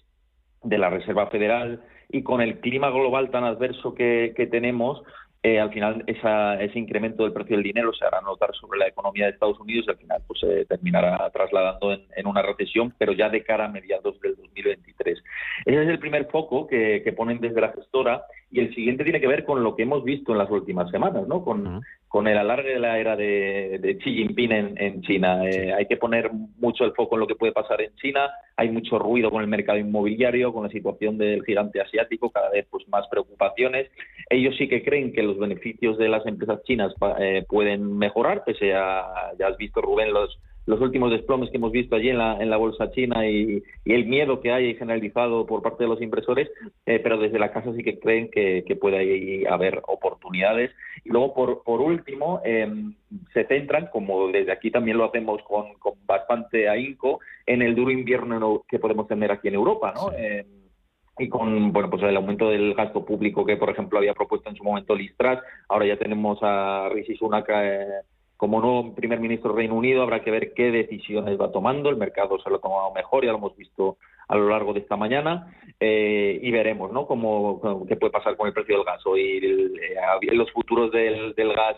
[0.63, 5.03] de la Reserva Federal y con el clima global tan adverso que, tenemos,
[5.41, 9.27] eh, al final ese incremento del precio del dinero se hará notar sobre la economía
[9.27, 13.29] de Estados Unidos y al final pues se terminará trasladando en, una recesión, pero ya
[13.29, 15.23] de cara a mediados del 2023.
[15.65, 19.29] Ese es el primer foco que, ponen desde la gestora y el siguiente tiene que
[19.29, 21.45] ver con lo que hemos visto en las últimas semanas, ¿no?
[21.45, 25.49] Con, con el alargue de la era de, Xi Jinping en, China.
[25.49, 28.29] Eh, hay que poner mucho el foco en lo que puede pasar en China.
[28.61, 32.67] Hay mucho ruido con el mercado inmobiliario, con la situación del gigante asiático, cada vez
[32.69, 33.89] pues más preocupaciones.
[34.29, 38.75] Ellos sí que creen que los beneficios de las empresas chinas eh, pueden mejorar, pese
[38.75, 42.37] a, ya has visto Rubén, los los últimos desplomes que hemos visto allí en la,
[42.39, 46.51] en la bolsa china y, el miedo que hay generalizado por parte de los inversores,
[46.85, 50.71] eh, pero desde la casa sí que creen que, puede haber oportunidades.
[51.05, 52.95] Y luego, por, por último, em,
[53.33, 57.91] se centran, como desde aquí también lo hacemos con, con bastante ahínco, en el duro
[57.91, 60.13] invierno que podemos tener aquí en Europa, ¿no?
[60.13, 60.45] Em,
[61.19, 64.55] y con bueno pues el aumento del gasto público que por ejemplo había propuesto en
[64.55, 68.03] su momento Listras ahora ya tenemos a Rishi Sunak eh,
[68.39, 71.91] como nuevo primer ministro del Reino Unido habrá que ver qué decisiones va tomando.
[71.91, 73.99] El mercado se lo ha tomado mejor, ya lo hemos visto
[74.29, 77.07] a lo largo de esta mañana eh, y veremos ¿no?
[77.07, 79.05] Cómo, qué puede pasar con el precio del gas.
[79.07, 81.77] Hoy eh, los futuros del, gas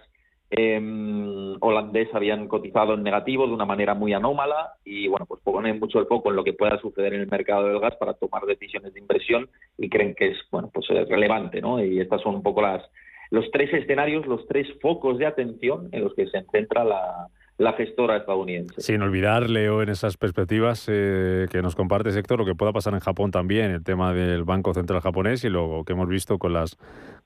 [0.50, 5.80] em, holandés habían cotizado en negativo de una manera muy anómala y bueno, pues ponen
[5.80, 8.44] mucho el foco en lo que pueda suceder en el mercado del gas para tomar
[8.44, 11.82] decisiones de inversión y creen que es bueno pues relevante, ¿no?
[11.82, 12.82] Y estas son un poco las
[13.30, 17.28] los tres escenarios, los tres focos de atención en los que se centra la,
[17.76, 18.80] gestora estadounidense.
[18.80, 22.94] Sin olvidar, Leo, en esas perspectivas eh, que nos comparte sector, lo que pueda pasar
[22.94, 26.54] en Japón también, el tema del Banco Central japonés y lo que hemos visto con
[26.54, 26.76] las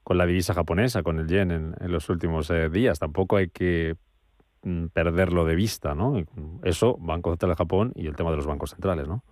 [0.03, 2.99] con la divisa japonesa, con el yen en, los últimos eh, días.
[2.99, 3.97] Tampoco hay que
[4.63, 6.23] mm, perderlo de vista, ¿no?
[6.63, 9.25] Eso, Banco Central de Japón y el tema de los bancos centrales, ¿no?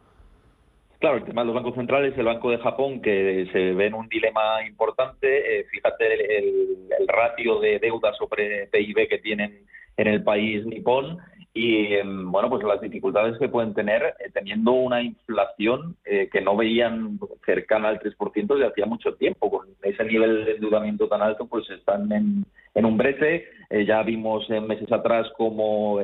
[1.02, 3.94] Claro, el tema de los bancos centrales, el Banco de Japón, que se ve en
[3.94, 5.58] un dilema importante.
[5.58, 9.64] Eh, fíjate el, ratio de deuda sobre PIB que tienen
[9.96, 11.18] en el país nipón
[11.52, 16.40] y, em, bueno, pues las dificultades que pueden tener eh, teniendo una inflación eh, que
[16.40, 19.50] no veían cercana al 3% desde hacía mucho tiempo.
[19.50, 22.44] Con ese nivel de endeudamiento tan alto, pues están en,
[22.76, 23.48] en un brete.
[23.88, 25.98] ya vimos meses atrás como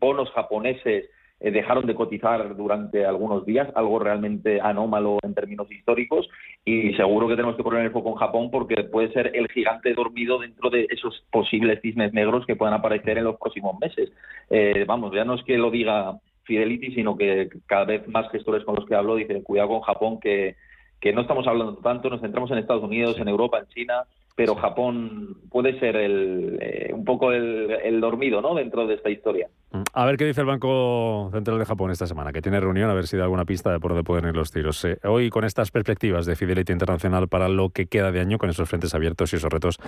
[0.00, 1.08] bonos japoneses
[1.40, 6.28] eh, dejaron de cotizar durante algunos días, algo realmente anómalo en términos históricos,
[6.64, 9.92] y seguro que tenemos que poner el foco en Japón porque puede ser el gigante
[9.94, 14.12] dormido dentro de esos posibles cisnes negros que puedan aparecer en los próximos meses.
[14.50, 18.64] Eh, vamos, ya no es que lo diga Fidelity, sino que cada vez más gestores
[18.64, 20.56] con los que hablo dicen, cuidado con Japón, que,
[21.00, 24.04] que no estamos hablando tanto, nos centramos en Estados Unidos, en Europa, en China,
[24.36, 28.54] pero Japón puede ser el, eh, un poco el, dormido ¿no?
[28.54, 29.48] dentro de esta historia.
[29.70, 29.82] Mm.
[29.92, 32.94] A ver qué dice el Banco Central de Japón esta semana, que tiene reunión, a
[32.94, 34.84] ver si da alguna pista de por dónde pueden ir los tiros.
[34.84, 38.50] Eh, hoy con estas perspectivas de Fidelity Internacional para lo que queda de año, con
[38.50, 39.78] esos frentes abiertos y esos retos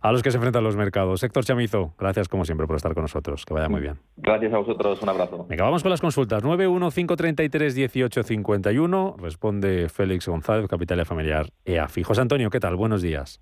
[0.00, 1.24] a los que se enfrentan los mercados.
[1.24, 3.44] Héctor Chamizo, gracias como siempre por estar con nosotros.
[3.44, 3.96] Que vaya muy bien.
[4.16, 5.46] Gracias a vosotros, un abrazo.
[5.48, 6.44] Venga, vamos con las consultas.
[6.44, 12.04] 915331851, responde Félix González, Capitalia Familiar EAFI.
[12.04, 12.76] José Antonio, ¿qué tal?
[12.76, 13.40] Buenos días.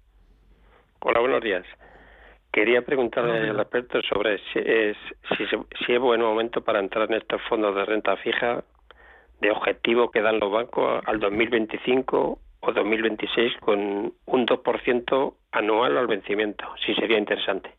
[1.09, 1.65] Hola, buenos días.
[2.53, 4.97] Quería preguntarle al experto sobre si es,
[5.37, 8.65] si, es buen momento para entrar en estos fondos de renta fija
[9.41, 13.79] de objetivo que dan los bancos al 2025 o 2026 con
[14.25, 17.71] un 2% anual al vencimiento, si sería interesante.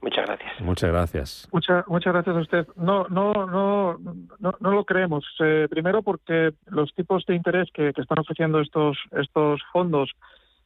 [0.00, 0.60] Muchas gracias.
[0.60, 1.48] Muchas gracias.
[1.50, 2.68] Muchas muchas gracias a usted.
[2.76, 3.98] No no no
[4.38, 5.24] no, no lo creemos.
[5.40, 10.14] Eh, primero porque los tipos de interés que, que están ofreciendo estos estos fondos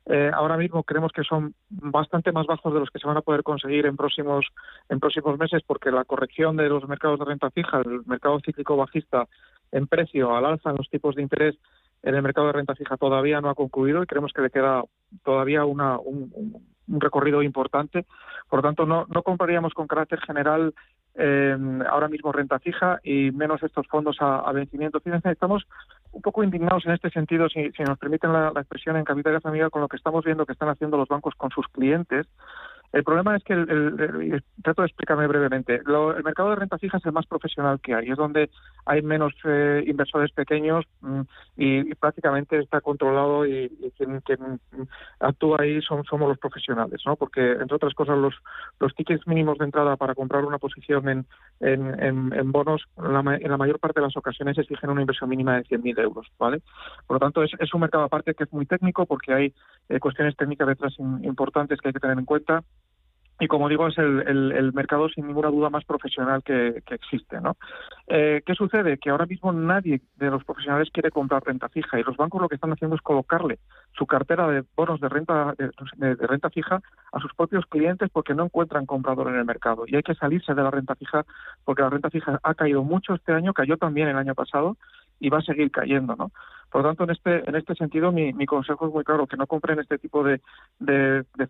[0.09, 3.23] eh, ahora mismo creemos que son bastante más bajos de los que se van a
[3.23, 4.47] poder conseguir en próximos
[4.88, 8.77] en próximos meses porque la corrección de los mercados de renta fija, el mercado cíclico
[8.77, 9.29] bajista
[9.71, 11.57] en precio al alza en los tipos de interés
[12.03, 14.83] en el mercado de renta fija todavía no ha concluido y creemos que le queda
[15.25, 16.55] todavía una, un,
[16.87, 18.07] recorrido importante.
[18.49, 20.73] Por lo tanto, no, no compraríamos con carácter general
[21.16, 21.57] eh,
[21.90, 25.01] ahora mismo renta fija y menos estos fondos a, vencimiento.
[25.01, 25.66] Fíjense, estamos
[26.13, 29.83] un poco indignados en este sentido, si, nos permiten la, expresión en Capital Familia, con
[29.83, 32.27] lo que estamos viendo que están haciendo los bancos con sus clientes.
[32.93, 37.05] El problema es que, el, trato de explicarme brevemente, el mercado de renta fija es
[37.05, 38.51] el más profesional que hay, es donde
[38.86, 41.20] hay menos eh, inversores pequeños mm,
[41.57, 44.22] y, prácticamente está controlado y, quien,
[45.20, 47.16] actúa ahí son, somos los profesionales, ¿no?
[47.16, 48.34] Porque, entre otras cosas, los,
[48.80, 51.26] los tickets mínimos de entrada para comprar una posición en,
[51.61, 56.01] en, bonos, en la, mayor parte de las ocasiones exigen una inversión mínima de 100.000
[56.01, 56.62] euros, ¿vale?
[57.07, 59.55] Por lo tanto, es, es, un mercado aparte que es muy técnico porque hay
[59.91, 62.64] eh, cuestiones técnicas detrás importantes que hay que tener en cuenta
[63.41, 67.57] y como digo es el, mercado sin ninguna duda más profesional que, existe ¿no?
[68.09, 72.03] Eh, qué sucede que ahora mismo nadie de los profesionales quiere comprar renta fija y
[72.03, 73.59] los bancos lo que están haciendo es colocarle
[73.97, 76.80] su cartera de bonos de renta de, renta fija
[77.12, 79.84] a sus propios clientes porque no encuentran comprador en el mercado.
[79.86, 81.24] Y hay que salirse de la renta fija
[81.64, 84.76] porque la renta fija ha caído mucho este año cayó también el año pasado
[85.20, 86.30] y va a seguir cayendo no
[86.71, 89.47] por lo tanto, en este, en este sentido, mi, consejo es muy claro, que no
[89.47, 90.41] compren este tipo de,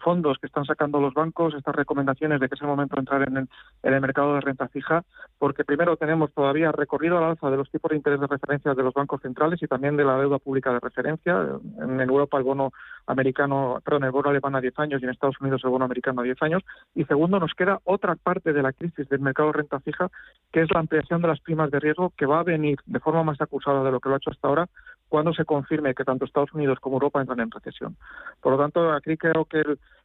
[0.01, 3.29] fondos que están sacando los bancos, estas recomendaciones de que es el momento de entrar
[3.29, 3.49] en el,
[3.83, 5.03] en el mercado de renta fija,
[5.39, 8.83] porque primero tenemos todavía recorrido al alza de los tipos de interés de referencia de
[8.83, 11.47] los bancos centrales y también de la deuda pública de referencia.
[11.81, 12.73] En Europa el bono
[13.07, 16.21] americano, perdón, el bono alemán a 10 años y en Estados Unidos el bono americano
[16.21, 16.63] a 10 años.
[16.95, 20.09] Y segundo, nos queda otra parte de la crisis del mercado de renta fija,
[20.53, 23.25] que es la ampliación de las primas de riesgo, que va a venir de forma
[23.25, 24.69] más acusada de lo que lo ha hecho hasta ahora,
[25.09, 27.97] cuando se confirme que tanto Estados Unidos como Europa entran en recesión.
[28.41, 29.63] Por lo tanto, aquí creo que,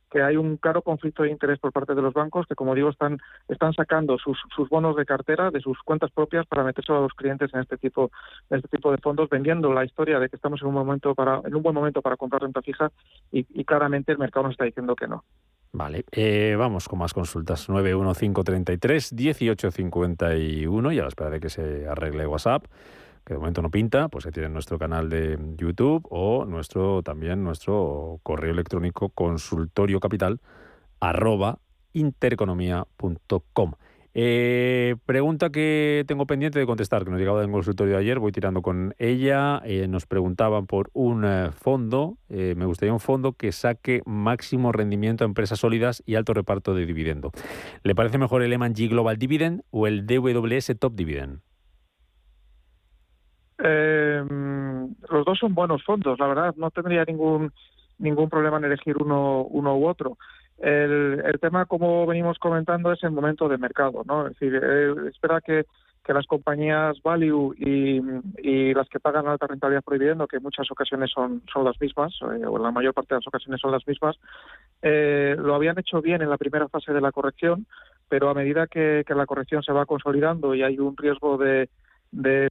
[0.09, 2.89] que hay un claro conflicto de interés por parte de los bancos que, como digo,
[2.89, 6.99] están, están sacando sus, sus bonos de cartera de sus cuentas propias para meterse a
[6.99, 8.11] los clientes en este tipo,
[8.49, 11.41] en este tipo de fondos, vendiendo la historia de que estamos en un momento para,
[11.43, 12.91] en un buen momento para comprar renta fija
[13.31, 15.23] y, claramente el mercado nos está diciendo que no.
[15.71, 17.67] Vale, eh, vamos con más consultas.
[17.67, 22.65] 91533 1851 y a la espera de que se arregle WhatsApp
[23.25, 27.43] que de momento no pinta, pues ahí tienen nuestro canal de YouTube o nuestro también
[27.43, 29.99] nuestro correo electrónico consultorio.
[34.15, 38.31] Eh, pregunta que tengo pendiente de contestar, que nos llegaba del consultorio de ayer, voy
[38.31, 39.61] tirando con ella.
[39.65, 45.23] Eh, nos preguntaban por un eh, fondo, me gustaría un fondo que saque máximo rendimiento
[45.23, 47.31] a empresas sólidas y alto reparto de dividendo.
[47.83, 51.41] ¿Le parece mejor el M&G Global Dividend o el DWS Top Dividend?
[53.59, 54.23] Eh,
[55.09, 57.51] los dos son buenos fondos, la verdad, no tendría ningún
[57.99, 60.17] ningún problema en elegir uno, uno u otro.
[60.59, 64.27] El, tema, como venimos comentando, es el momento de mercado, ¿no?
[64.27, 65.65] Es decir, eh, espera que,
[66.05, 68.01] que las compañías value y,
[68.37, 71.79] y, las que pagan alta rentabilidad por dividendo, que en muchas ocasiones son, son las
[71.81, 74.15] mismas, eh, o en la mayor parte de las ocasiones son las mismas,
[74.81, 77.65] eh, lo habían hecho bien en la primera fase de la corrección,
[78.07, 81.69] pero a medida que, que la corrección se va consolidando y hay un riesgo de,
[82.13, 82.47] de,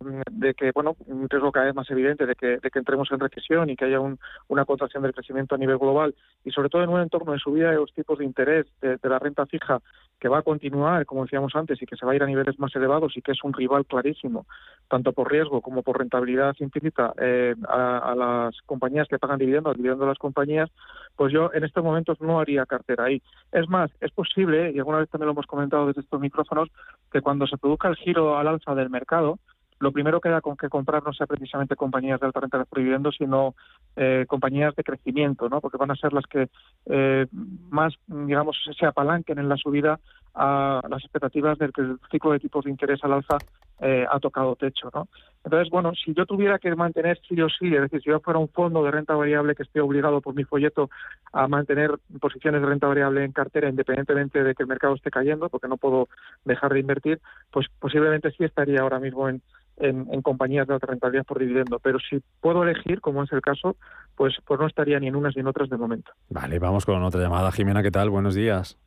[0.56, 3.70] que, bueno, un riesgo cada vez más evidente de que, de que entremos en recesión
[3.70, 4.00] y que haya
[4.48, 7.70] una contracción del crecimiento a nivel global y sobre todo en un entorno de subida
[7.70, 9.80] de los tipos de interés de, la renta fija
[10.18, 12.58] que va a continuar, como decíamos antes, y que se va a ir a niveles
[12.58, 14.46] más elevados y que es un rival clarísimo,
[14.88, 20.06] tanto por riesgo como por rentabilidad implícita eh, a, las compañías que pagan dividendos, dividendos
[20.06, 20.70] de las compañías,
[21.16, 23.22] pues yo en estos momentos no haría cartera ahí.
[23.50, 26.68] Es más, es posible, y alguna vez también lo hemos comentado desde estos micrófonos,
[27.12, 29.38] que cuando se produzca el giro al alza del mercado,
[29.82, 32.64] lo primero que da con que comprar no sea precisamente compañías de alta renta de
[32.76, 33.56] dividendos, sino
[33.96, 35.60] eh, compañías de crecimiento, ¿no?
[35.60, 36.48] Porque van a ser las que
[36.86, 37.26] eh,
[37.68, 39.98] más, digamos, se apalanquen en la subida
[40.34, 43.38] a las expectativas del que el ciclo de tipos de interés al alza
[43.80, 45.08] eh, ha tocado techo, ¿no?
[45.44, 48.38] Entonces, bueno, si yo tuviera que mantener sí o sí, es decir, si yo fuera
[48.38, 50.88] un fondo de renta variable que esté obligado por mi folleto
[51.32, 55.48] a mantener posiciones de renta variable en cartera independientemente de que el mercado esté cayendo,
[55.48, 56.08] porque no puedo
[56.44, 57.20] dejar de invertir,
[57.50, 59.42] pues posiblemente sí estaría ahora mismo en,
[59.78, 61.80] en, compañías de alta rentabilidad por dividendo.
[61.80, 63.76] Pero si puedo elegir, como es el caso,
[64.16, 66.12] pues, pues no estaría ni en unas ni en otras de momento.
[66.30, 67.50] Vale, vamos con otra llamada.
[67.50, 68.10] Jimena, ¿qué tal?
[68.10, 68.78] Buenos días.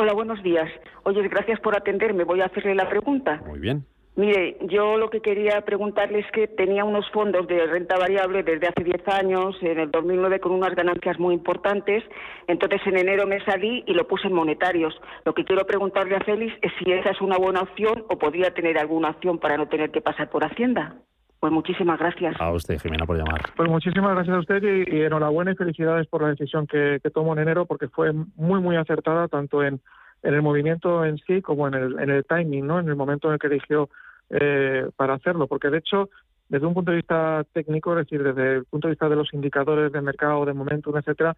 [0.00, 0.66] Hola, buenos días.
[1.02, 2.24] Oye, gracias por atenderme.
[2.24, 3.42] Voy a hacerle la pregunta.
[3.44, 3.84] Muy bien.
[4.16, 8.68] Mire, yo lo que quería preguntarle es que tenía unos fondos de renta variable desde
[8.68, 12.02] hace 10 años, en el 2009, con unas ganancias muy importantes.
[12.46, 14.98] Entonces, en enero me salí y lo puse en monetarios.
[15.26, 18.54] Lo que quiero preguntarle a Félix es si esa es una buena opción o podría
[18.54, 20.96] tener alguna opción para no tener que pasar por Hacienda.
[21.40, 22.36] Pues muchísimas gracias.
[22.38, 23.40] A usted, Jimena, por llamar.
[23.56, 27.32] Pues muchísimas gracias a usted y, enhorabuena y felicidades por la decisión que, que tomó
[27.32, 29.80] en enero, porque fue muy, muy acertada, tanto en
[30.22, 32.78] en el movimiento en sí como en el, en el timing, ¿no?
[32.78, 33.88] En el momento en el que eligió
[34.28, 36.10] eh, para hacerlo, porque de hecho,
[36.48, 39.32] desde un punto de vista técnico, es decir, desde el punto de vista de los
[39.32, 41.36] indicadores de mercado, de momentum, etcétera,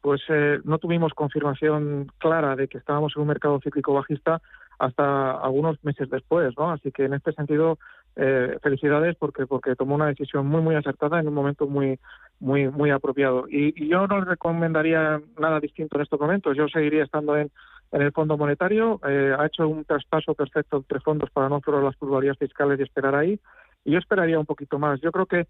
[0.00, 4.40] pues eh, no tuvimos confirmación clara de que estábamos en un mercado cíclico bajista
[4.78, 6.70] hasta algunos meses después, ¿no?
[6.70, 7.78] Así que en este sentido,
[8.16, 11.98] eh, felicidades porque porque tomó una decisión muy muy acertada en un momento muy
[12.40, 13.46] muy muy apropiado.
[13.48, 16.56] Y, yo no recomendaría nada distinto en estos momentos.
[16.56, 17.50] Yo seguiría estando en,
[17.92, 19.00] en el Fondo Monetario.
[19.06, 22.84] Eh, ha hecho un traspaso perfecto entre fondos para no hacer las plusvalías fiscales y
[22.84, 23.38] esperar ahí.
[23.84, 25.00] Y yo esperaría un poquito más.
[25.00, 25.46] Yo creo que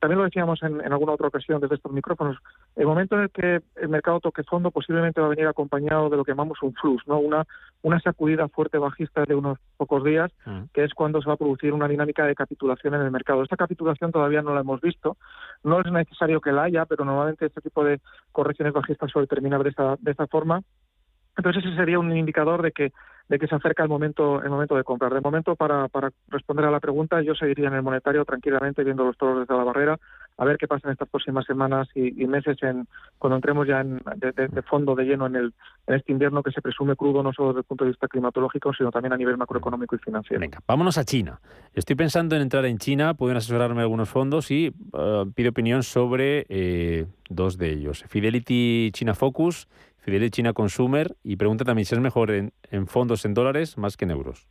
[0.00, 2.38] también lo decíamos en, alguna otra ocasión desde estos micrófonos,
[2.76, 6.16] el momento en el que el mercado toque fondo posiblemente va a venir acompañado de
[6.16, 7.18] lo que llamamos un flux, ¿no?
[7.18, 7.46] una,
[7.82, 10.62] una sacudida fuerte bajista de unos pocos días, mm.
[10.72, 13.42] que es cuando se va a producir una dinámica de capitulación en el mercado.
[13.42, 15.16] Esta capitulación todavía no la hemos visto,
[15.62, 18.00] no es necesario que la haya, pero normalmente este tipo de
[18.32, 20.62] correcciones bajistas suele terminar de esa, de esa forma.
[21.40, 22.92] Entonces ese sería un indicador de que
[23.30, 25.14] de que se acerca el momento el momento de comprar.
[25.14, 29.04] De momento, para, para responder a la pregunta, yo seguiría en el monetario tranquilamente viendo
[29.04, 30.00] los toros desde la barrera,
[30.36, 32.88] a ver qué pasa en estas próximas semanas y, meses en
[33.18, 35.54] cuando entremos ya en, de, fondo, de lleno en, el,
[35.86, 38.72] en este invierno que se presume crudo no solo desde el punto de vista climatológico,
[38.74, 40.40] sino también a nivel macroeconómico y financiero.
[40.40, 41.40] Venga, vámonos a China.
[41.72, 46.46] Estoy pensando en entrar en China, pueden asesorarme algunos fondos y uh, pido opinión sobre
[46.48, 48.04] eh, dos de ellos.
[48.08, 49.68] Fidelity China Focus
[50.00, 52.52] Fidelity China Consumer y pregunta también si es mejor en,
[52.86, 54.48] fondos en dólares más que en euros.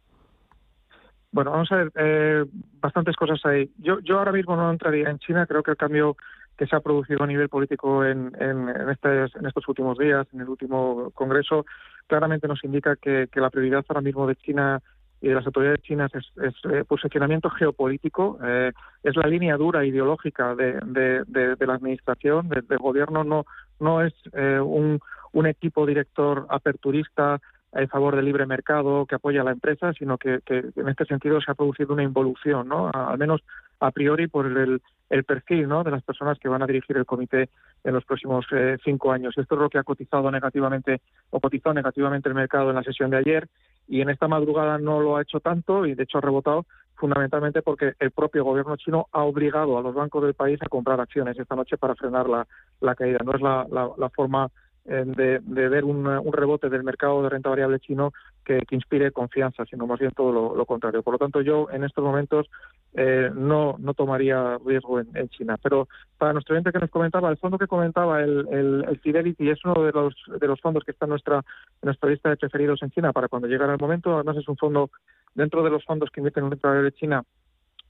[1.31, 2.45] Bueno, vamos a ver, eh,
[2.79, 3.69] bastantes cosas ahí.
[3.77, 6.17] Yo, yo ahora mismo no entraría en China, creo que el cambio
[6.57, 10.49] que se ha producido a nivel político en, en, en estos últimos días, en el
[10.49, 11.65] último Congreso,
[12.07, 14.81] claramente nos indica que, la prioridad ahora mismo de China
[15.21, 18.71] y de las autoridades chinas es, es eh, posicionamiento geopolítico, eh,
[19.03, 20.79] es la línea dura ideológica de,
[21.27, 23.45] de, la administración, del gobierno, no,
[23.79, 24.99] no es un,
[25.33, 27.39] un equipo director aperturista
[27.71, 31.39] a favor del libre mercado que apoya a la empresa, sino que, en este sentido
[31.39, 32.89] se ha producido una involución, ¿no?
[32.91, 33.41] al menos
[33.79, 34.81] a priori por el,
[35.23, 35.83] perfil ¿no?
[35.83, 37.49] de las personas que van a dirigir el comité
[37.83, 39.37] en los próximos eh, cinco años.
[39.37, 43.11] Esto es lo que ha cotizado negativamente o cotizó negativamente el mercado en la sesión
[43.11, 43.47] de ayer
[43.87, 46.65] y en esta madrugada no lo ha hecho tanto y de hecho ha rebotado
[46.95, 50.99] fundamentalmente porque el propio gobierno chino ha obligado a los bancos del país a comprar
[50.99, 53.19] acciones esta noche para frenar la, caída.
[53.23, 54.49] No es la forma
[54.89, 58.11] de, ver un, rebote del mercado de renta variable chino
[58.43, 61.03] que, inspire confianza, sino más bien todo lo, contrario.
[61.03, 62.49] Por lo tanto, yo en estos momentos
[62.93, 65.57] eh, no, no tomaría riesgo en, China.
[65.61, 65.87] Pero
[66.17, 69.83] para nuestro cliente que nos comentaba, el fondo que comentaba, el, el, Fidelity, es uno
[69.83, 71.43] de los, de los fondos que está en nuestra,
[71.83, 74.15] nuestra lista de preferidos en China para cuando llegara el momento.
[74.15, 74.89] Además, es un fondo
[75.35, 77.23] dentro de los fondos que invierten en renta variable china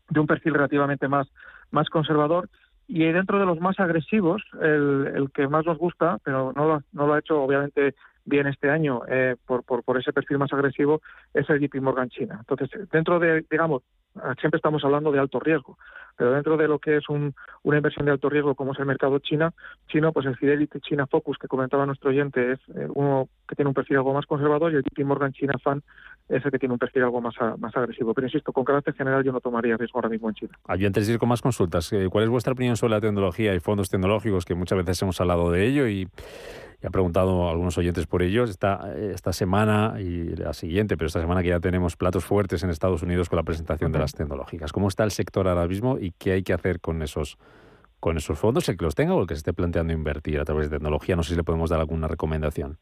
[0.10, 1.28] de un perfil relativamente más,
[1.72, 2.50] más conservador
[2.90, 7.14] y dentro de los más agresivos, el, el que más nos gusta, pero no lo,
[7.14, 7.94] ha hecho obviamente
[8.26, 11.00] bien este año eh, por, por, por, ese perfil más agresivo,
[11.36, 12.38] es el JP Morgan China.
[12.40, 13.84] Entonces, dentro de, digamos,
[14.40, 15.78] siempre estamos hablando de alto riesgo,
[16.18, 17.34] pero dentro de lo que es un,
[17.64, 19.54] una inversión de alto riesgo como es el mercado china,
[19.88, 23.70] chino, pues el Fidelity China Focus que comentaba nuestro oyente es eh, uno que tiene
[23.70, 25.82] un perfil algo más conservador y el JP Morgan China Fan
[26.28, 28.14] es el que tiene un perfil algo más, más agresivo.
[28.14, 30.52] Pero insisto, con carácter general yo no tomaría riesgo ahora mismo en China.
[30.68, 33.90] Antes ir con más consultas, eh, ¿cuál es vuestra opinión sobre la tecnología y fondos
[33.90, 36.08] tecnológicos que muchas veces hemos hablado de ello y
[36.82, 38.50] y ha preguntado a algunos oyentes por ellos.
[38.50, 42.70] Esta, esta semana y la siguiente, pero esta semana que ya tenemos platos fuertes en
[42.70, 44.72] Estados Unidos con la presentación de las tecnológicas.
[44.72, 47.38] ¿Cómo está el sector ahora mismo y qué hay que hacer con esos,
[48.00, 50.46] con esos fondos, el que los tenga o el que se esté planteando invertir a
[50.46, 51.16] través de tecnología?
[51.16, 52.78] No sé si le podemos dar alguna recomendación.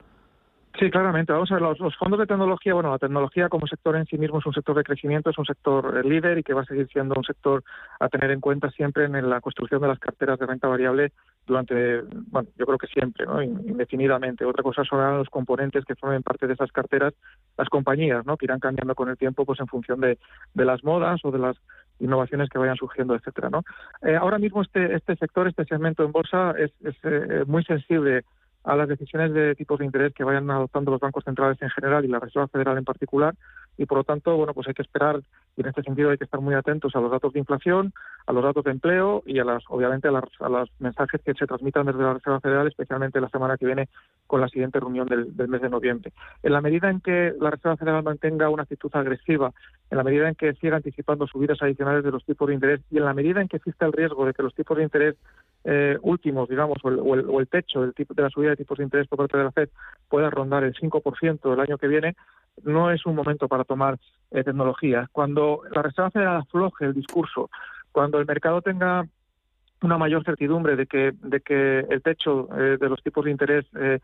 [0.79, 1.33] Sí, claramente.
[1.33, 4.37] Vamos a ver, los, fondos de tecnología, bueno, la tecnología como sector en sí mismo
[4.37, 6.87] es un sector de crecimiento, es un sector eh, líder y que va a seguir
[6.89, 7.63] siendo un sector
[7.99, 11.13] a tener en cuenta siempre en la construcción de las carteras de renta variable
[11.47, 13.41] durante, bueno, yo creo que siempre, ¿no?
[13.41, 14.45] Indefinidamente.
[14.45, 17.15] Otra cosa son los componentes que formen parte de esas carteras,
[17.57, 18.37] las compañías, ¿no?
[18.37, 20.19] Que irán cambiando con el tiempo, pues en función de,
[20.53, 21.57] las modas o de las
[21.99, 23.63] innovaciones que vayan surgiendo, etcétera, ¿no?
[24.03, 28.25] Eh, ahora mismo este, este sector, este segmento en bolsa es, es eh, muy sensible
[28.67, 32.03] a las decisiones de tipos de interés que vayan adoptando los bancos centrales en general
[32.03, 33.33] y la Reserva Federal en particular
[33.77, 35.21] y por lo tanto bueno pues hay que esperar
[35.55, 37.93] y en este sentido hay que estar muy atentos a los datos de inflación,
[38.25, 41.33] a los datos de empleo y a las obviamente a, las, a los mensajes que
[41.33, 43.89] se transmitan desde la Reserva Federal especialmente la semana que viene
[44.27, 46.11] con la siguiente reunión del, mes de noviembre.
[46.43, 49.53] En la medida en que la Reserva Federal mantenga una actitud agresiva,
[49.89, 52.97] en la medida en que siga anticipando subidas adicionales de los tipos de interés y
[52.97, 55.15] en la medida en que exista el riesgo de que los tipos de interés
[55.63, 58.77] eh, últimos, digamos, o el, o, el, techo del tipo, de la subida de tipos
[58.77, 59.69] de interés por parte de la FED
[60.07, 62.15] pueda rondar el 5% el año que viene,
[62.63, 63.97] no es un momento para tomar
[64.31, 65.09] eh, tecnologías.
[65.11, 67.49] Cuando la Reserva Federal afloje el discurso,
[67.91, 69.05] cuando el mercado tenga
[69.81, 73.65] una mayor certidumbre de que, de que el techo eh, de los tipos de interés
[73.79, 73.99] eh,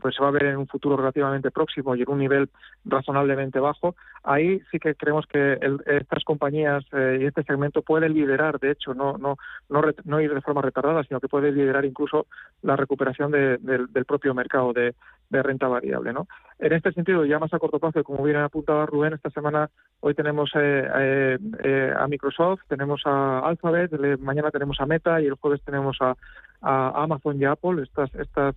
[0.00, 2.48] pues se va a ver en un futuro relativamente próximo y en un nivel
[2.84, 8.70] razonablemente bajo, ahí sí que creemos que estas compañías y este segmento pueden liderar, de
[8.70, 9.36] hecho, no, no,
[9.68, 12.26] no, no, ir de forma retardada, sino que puede liderar incluso
[12.62, 14.94] la recuperación del propio mercado de,
[15.30, 16.12] de renta variable.
[16.12, 16.26] ¿no?
[16.58, 20.14] En este sentido, ya más a corto plazo, como bien apuntaba Rubén, esta semana hoy
[20.14, 25.34] tenemos eh, eh, eh, a Microsoft, tenemos a Alphabet, mañana tenemos a Meta y el
[25.34, 26.16] jueves tenemos a,
[26.60, 28.54] a Amazon y Apple, estas, estas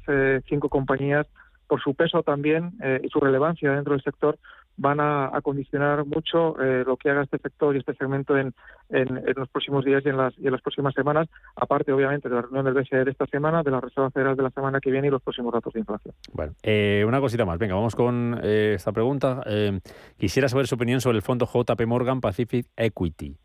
[0.48, 1.28] cinco compañías
[1.68, 4.38] por su peso también y su relevancia dentro del sector,
[4.78, 8.54] van a, condicionar mucho eh, lo que haga este sector y este segmento en,
[8.90, 12.36] en, los próximos días y en, las, y en las próximas semanas, aparte obviamente de
[12.36, 14.92] la reunión del BCE de esta semana, de la Reserva Federal de la semana que
[14.92, 16.16] viene y los próximos datos de inflación.
[16.34, 19.44] Bueno, eh, una cosita más, venga, vamos con eh, esta pregunta.
[20.18, 23.38] quisiera saber su opinión sobre el fondo JP Morgan Pacific Equity.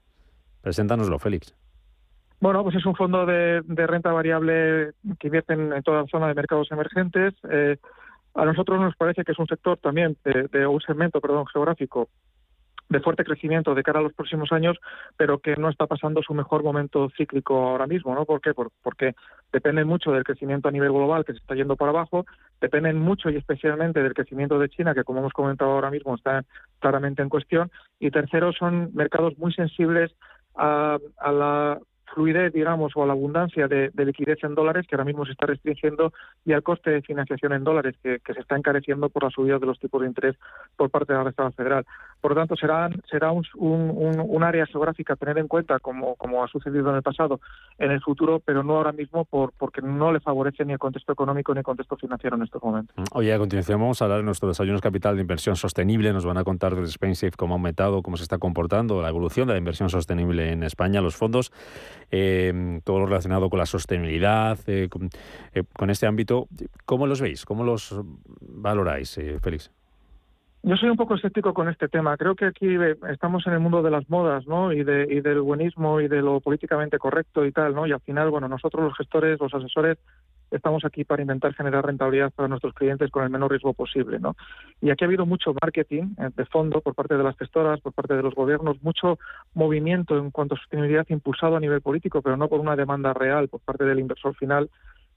[0.62, 1.54] Preséntanoslo, Félix.
[2.40, 6.34] Bueno, pues es un fondo de, renta variable que invierte en, toda la zona de
[6.34, 7.34] mercados emergentes.
[8.36, 12.08] A nosotros nos parece que es un sector también de, un segmento, perdón, geográfico
[12.88, 14.76] de fuerte crecimiento de cara a los próximos años,
[15.16, 18.24] pero que no está pasando su mejor momento cíclico ahora mismo, ¿no?
[18.26, 18.52] ¿Por qué?
[18.54, 19.14] porque
[19.52, 22.26] dependen mucho del crecimiento a nivel global que se está yendo para abajo,
[22.60, 26.44] dependen mucho y especialmente del crecimiento de China, que como hemos comentado ahora mismo está
[26.78, 30.14] claramente en cuestión, y tercero son mercados muy sensibles
[30.54, 31.80] a la
[32.12, 35.46] fluidez, digamos, o a la abundancia de, liquidez en dólares que ahora mismo se está
[35.46, 36.12] restringiendo
[36.44, 39.66] y al coste de financiación en dólares que, se está encareciendo por la subida de
[39.66, 40.36] los tipos de interés
[40.76, 41.86] por parte de la Reserva Federal.
[42.20, 46.44] Por lo tanto, será, será un, un, área geográfica a tener en cuenta, como, como
[46.44, 47.40] ha sucedido en el pasado,
[47.78, 51.12] en el futuro, pero no ahora mismo por, porque no le favorece ni el contexto
[51.12, 52.94] económico ni el contexto financiero en estos momentos.
[53.12, 56.12] Oye, a continuación vamos a hablar de nuestro desayuno capital de inversión sostenible.
[56.12, 59.48] Nos van a contar desde SpainSafe cómo ha aumentado, cómo se está comportando la evolución
[59.48, 61.52] de la inversión sostenible en España, los fondos
[62.10, 64.88] eh, todo lo relacionado con la sostenibilidad, eh,
[65.54, 66.48] eh, con, este ámbito.
[66.84, 67.44] ¿Cómo los veis?
[67.44, 67.94] ¿Cómo los
[68.40, 69.70] valoráis, eh, Félix?
[70.62, 72.16] Yo soy un poco escéptico con este tema.
[72.16, 72.76] Creo que aquí
[73.08, 74.72] estamos en el mundo de las modas, ¿no?
[74.72, 77.86] Y, de, y del buenismo y de lo políticamente correcto y tal, ¿no?
[77.86, 79.98] Y al final, bueno, nosotros los gestores, los asesores,
[80.50, 84.18] estamos aquí para intentar generar rentabilidad para nuestros clientes con el menor riesgo posible.
[84.18, 84.36] ¿no?
[84.80, 87.92] Y aquí ha habido mucho marketing eh, de fondo por parte de las gestoras, por
[87.92, 89.18] parte de los gobiernos, mucho
[89.54, 93.48] movimiento en cuanto a sostenibilidad impulsado a nivel político, pero no por una demanda real
[93.48, 94.70] por parte del inversor final.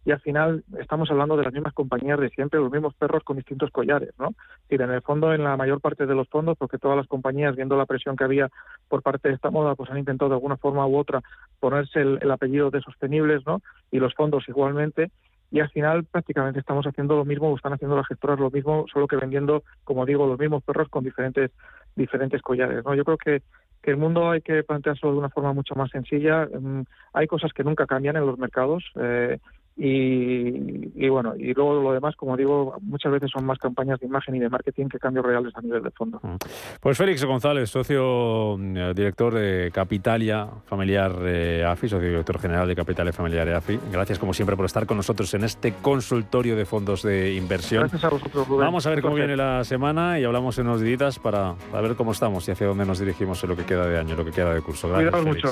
[0.06, 3.38] Y al final estamos hablando de las mismas compañías de siempre, los mismos perros con
[3.38, 4.34] distintos collares, ¿no?
[4.70, 7.56] Y en el fondo, en la mayor parte de los fondos, porque todas las compañías,
[7.56, 8.50] viendo la presión que había
[8.88, 11.22] por parte de esta moda, pues han intentado de alguna forma u otra
[11.60, 13.62] ponerse el, el apellido de sostenibles, ¿no?
[13.92, 15.12] Y los fondos igualmente
[15.52, 19.08] y al final prácticamente estamos haciendo lo mismo están haciendo las gestoras lo mismo, solo
[19.08, 21.52] que vendiendo, como digo, los mismos perros con diferentes
[21.96, 22.86] diferentes collares.
[22.86, 22.94] ¿no?
[22.94, 23.42] Yo creo que,
[23.82, 26.46] que el mundo hay que planteárselo de una forma mucho más sencilla.
[26.46, 26.84] Mm,
[27.14, 28.84] hay cosas que nunca cambian en los mercados.
[28.96, 29.40] Eh,
[29.82, 34.36] y, bueno, y luego lo demás, como digo, muchas veces son más campañas de imagen
[34.36, 36.20] y de marketing que cambios reales a nivel de fondo.
[36.22, 36.36] Mm.
[36.82, 42.76] Pues Félix González, socio mm, director de Capitalia Familiar eh, AFI, socio director general de
[42.76, 43.80] Capitalia Familiar AFI.
[43.90, 47.84] Gracias como siempre por estar con nosotros en este consultorio de fondos de inversión.
[47.84, 48.66] Gracias a vosotros, Rubén.
[48.66, 52.12] Vamos a ver cómo viene la semana y hablamos en unos días para, ver cómo
[52.12, 54.54] estamos y hacia dónde nos dirigimos en lo que queda de año, lo que queda
[54.54, 54.90] de curso.
[54.90, 55.50] Gracias, mucho.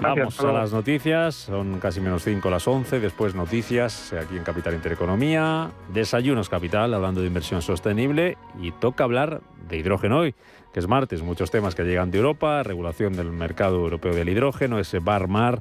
[0.00, 4.74] Vamos a las noticias, son casi menos 5 las 11, después noticias aquí en Capital
[4.74, 10.34] Intereconomía, Desayunos Capital, hablando de inversión sostenible y toca hablar de hidrógeno hoy,
[10.72, 14.80] que es martes, muchos temas que llegan de Europa, regulación del mercado europeo del hidrógeno,
[14.80, 15.60] ese bar mar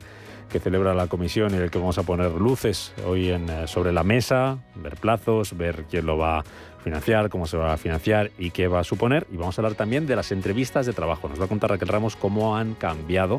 [0.49, 3.67] que celebra la comisión y en el que vamos a poner luces hoy en, eh,
[3.67, 6.43] sobre la mesa, ver plazos, ver quién lo va a
[6.83, 9.27] financiar, cómo se va a financiar y qué va a suponer.
[9.31, 11.29] Y vamos a hablar también de las entrevistas de trabajo.
[11.29, 13.37] Nos va a contar Raquel Ramos cómo han cambiado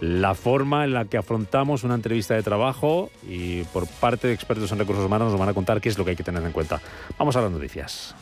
[0.00, 4.70] la forma en la que afrontamos una entrevista de trabajo y por parte de expertos
[4.72, 6.52] en recursos humanos nos van a contar qué es lo que hay que tener en
[6.52, 6.80] cuenta.
[7.18, 8.14] Vamos a las noticias.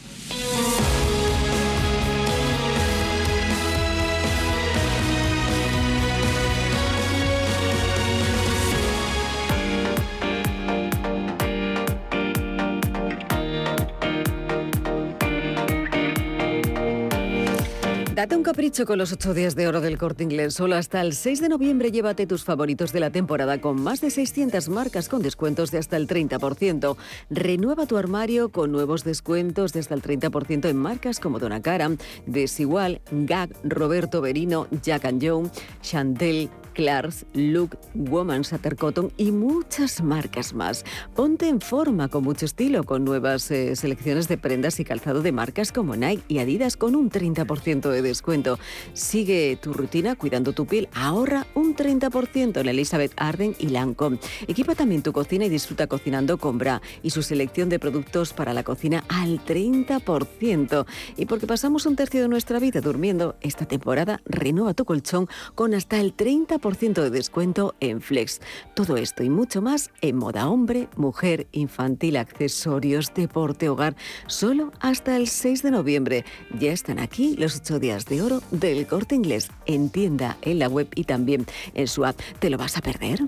[18.32, 20.54] Date un capricho con los 8 días de oro del corte inglés.
[20.54, 24.08] Solo hasta el 6 de noviembre llévate tus favoritos de la temporada con más de
[24.08, 26.96] 600 marcas con descuentos de hasta el 30%.
[27.28, 31.98] Renueva tu armario con nuevos descuentos de hasta el 30% en marcas como Donna Karan,
[32.24, 35.50] Desigual, Gag, Roberto Berino, Jack and
[35.82, 38.42] Chantel, Clarks, Look, Woman,
[38.78, 40.84] Cotton y muchas marcas más.
[41.14, 45.32] Ponte en forma con mucho estilo con nuevas eh, selecciones de prendas y calzado de
[45.32, 48.58] marcas como Nike y Adidas con un 30% de descuento.
[48.94, 50.88] Sigue tu rutina cuidando tu piel.
[50.94, 54.18] Ahorra un 30% en Elizabeth Arden y Lancome.
[54.46, 58.54] Equipa también tu cocina y disfruta cocinando con Bra y su selección de productos para
[58.54, 60.86] la cocina al 30%.
[61.16, 65.74] Y porque pasamos un tercio de nuestra vida durmiendo, esta temporada renueva tu colchón con
[65.74, 68.40] hasta el 30% de descuento en Flex.
[68.74, 73.96] Todo esto y mucho más en moda hombre, mujer, infantil, accesorios, deporte, hogar,
[74.28, 76.24] solo hasta el 6 de noviembre.
[76.58, 80.68] Ya están aquí los 8 días de oro del corte inglés en tienda, en la
[80.68, 82.18] web y también en su app.
[82.38, 83.20] ¿Te lo vas a perder?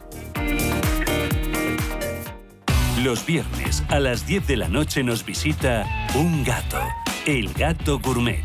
[3.02, 6.78] Los viernes a las 10 de la noche nos visita un gato,
[7.26, 8.44] el gato gourmet.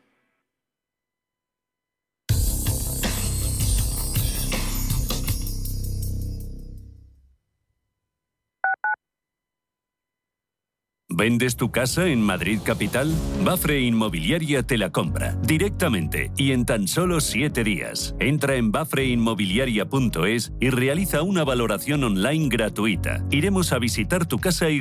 [11.13, 13.11] ¿Vendes tu casa en Madrid Capital?
[13.43, 18.15] Bafre Inmobiliaria te la compra directamente y en tan solo 7 días.
[18.19, 23.25] Entra en bafreinmobiliaria.es y realiza una valoración online gratuita.
[23.29, 24.69] Iremos a visitar tu casa y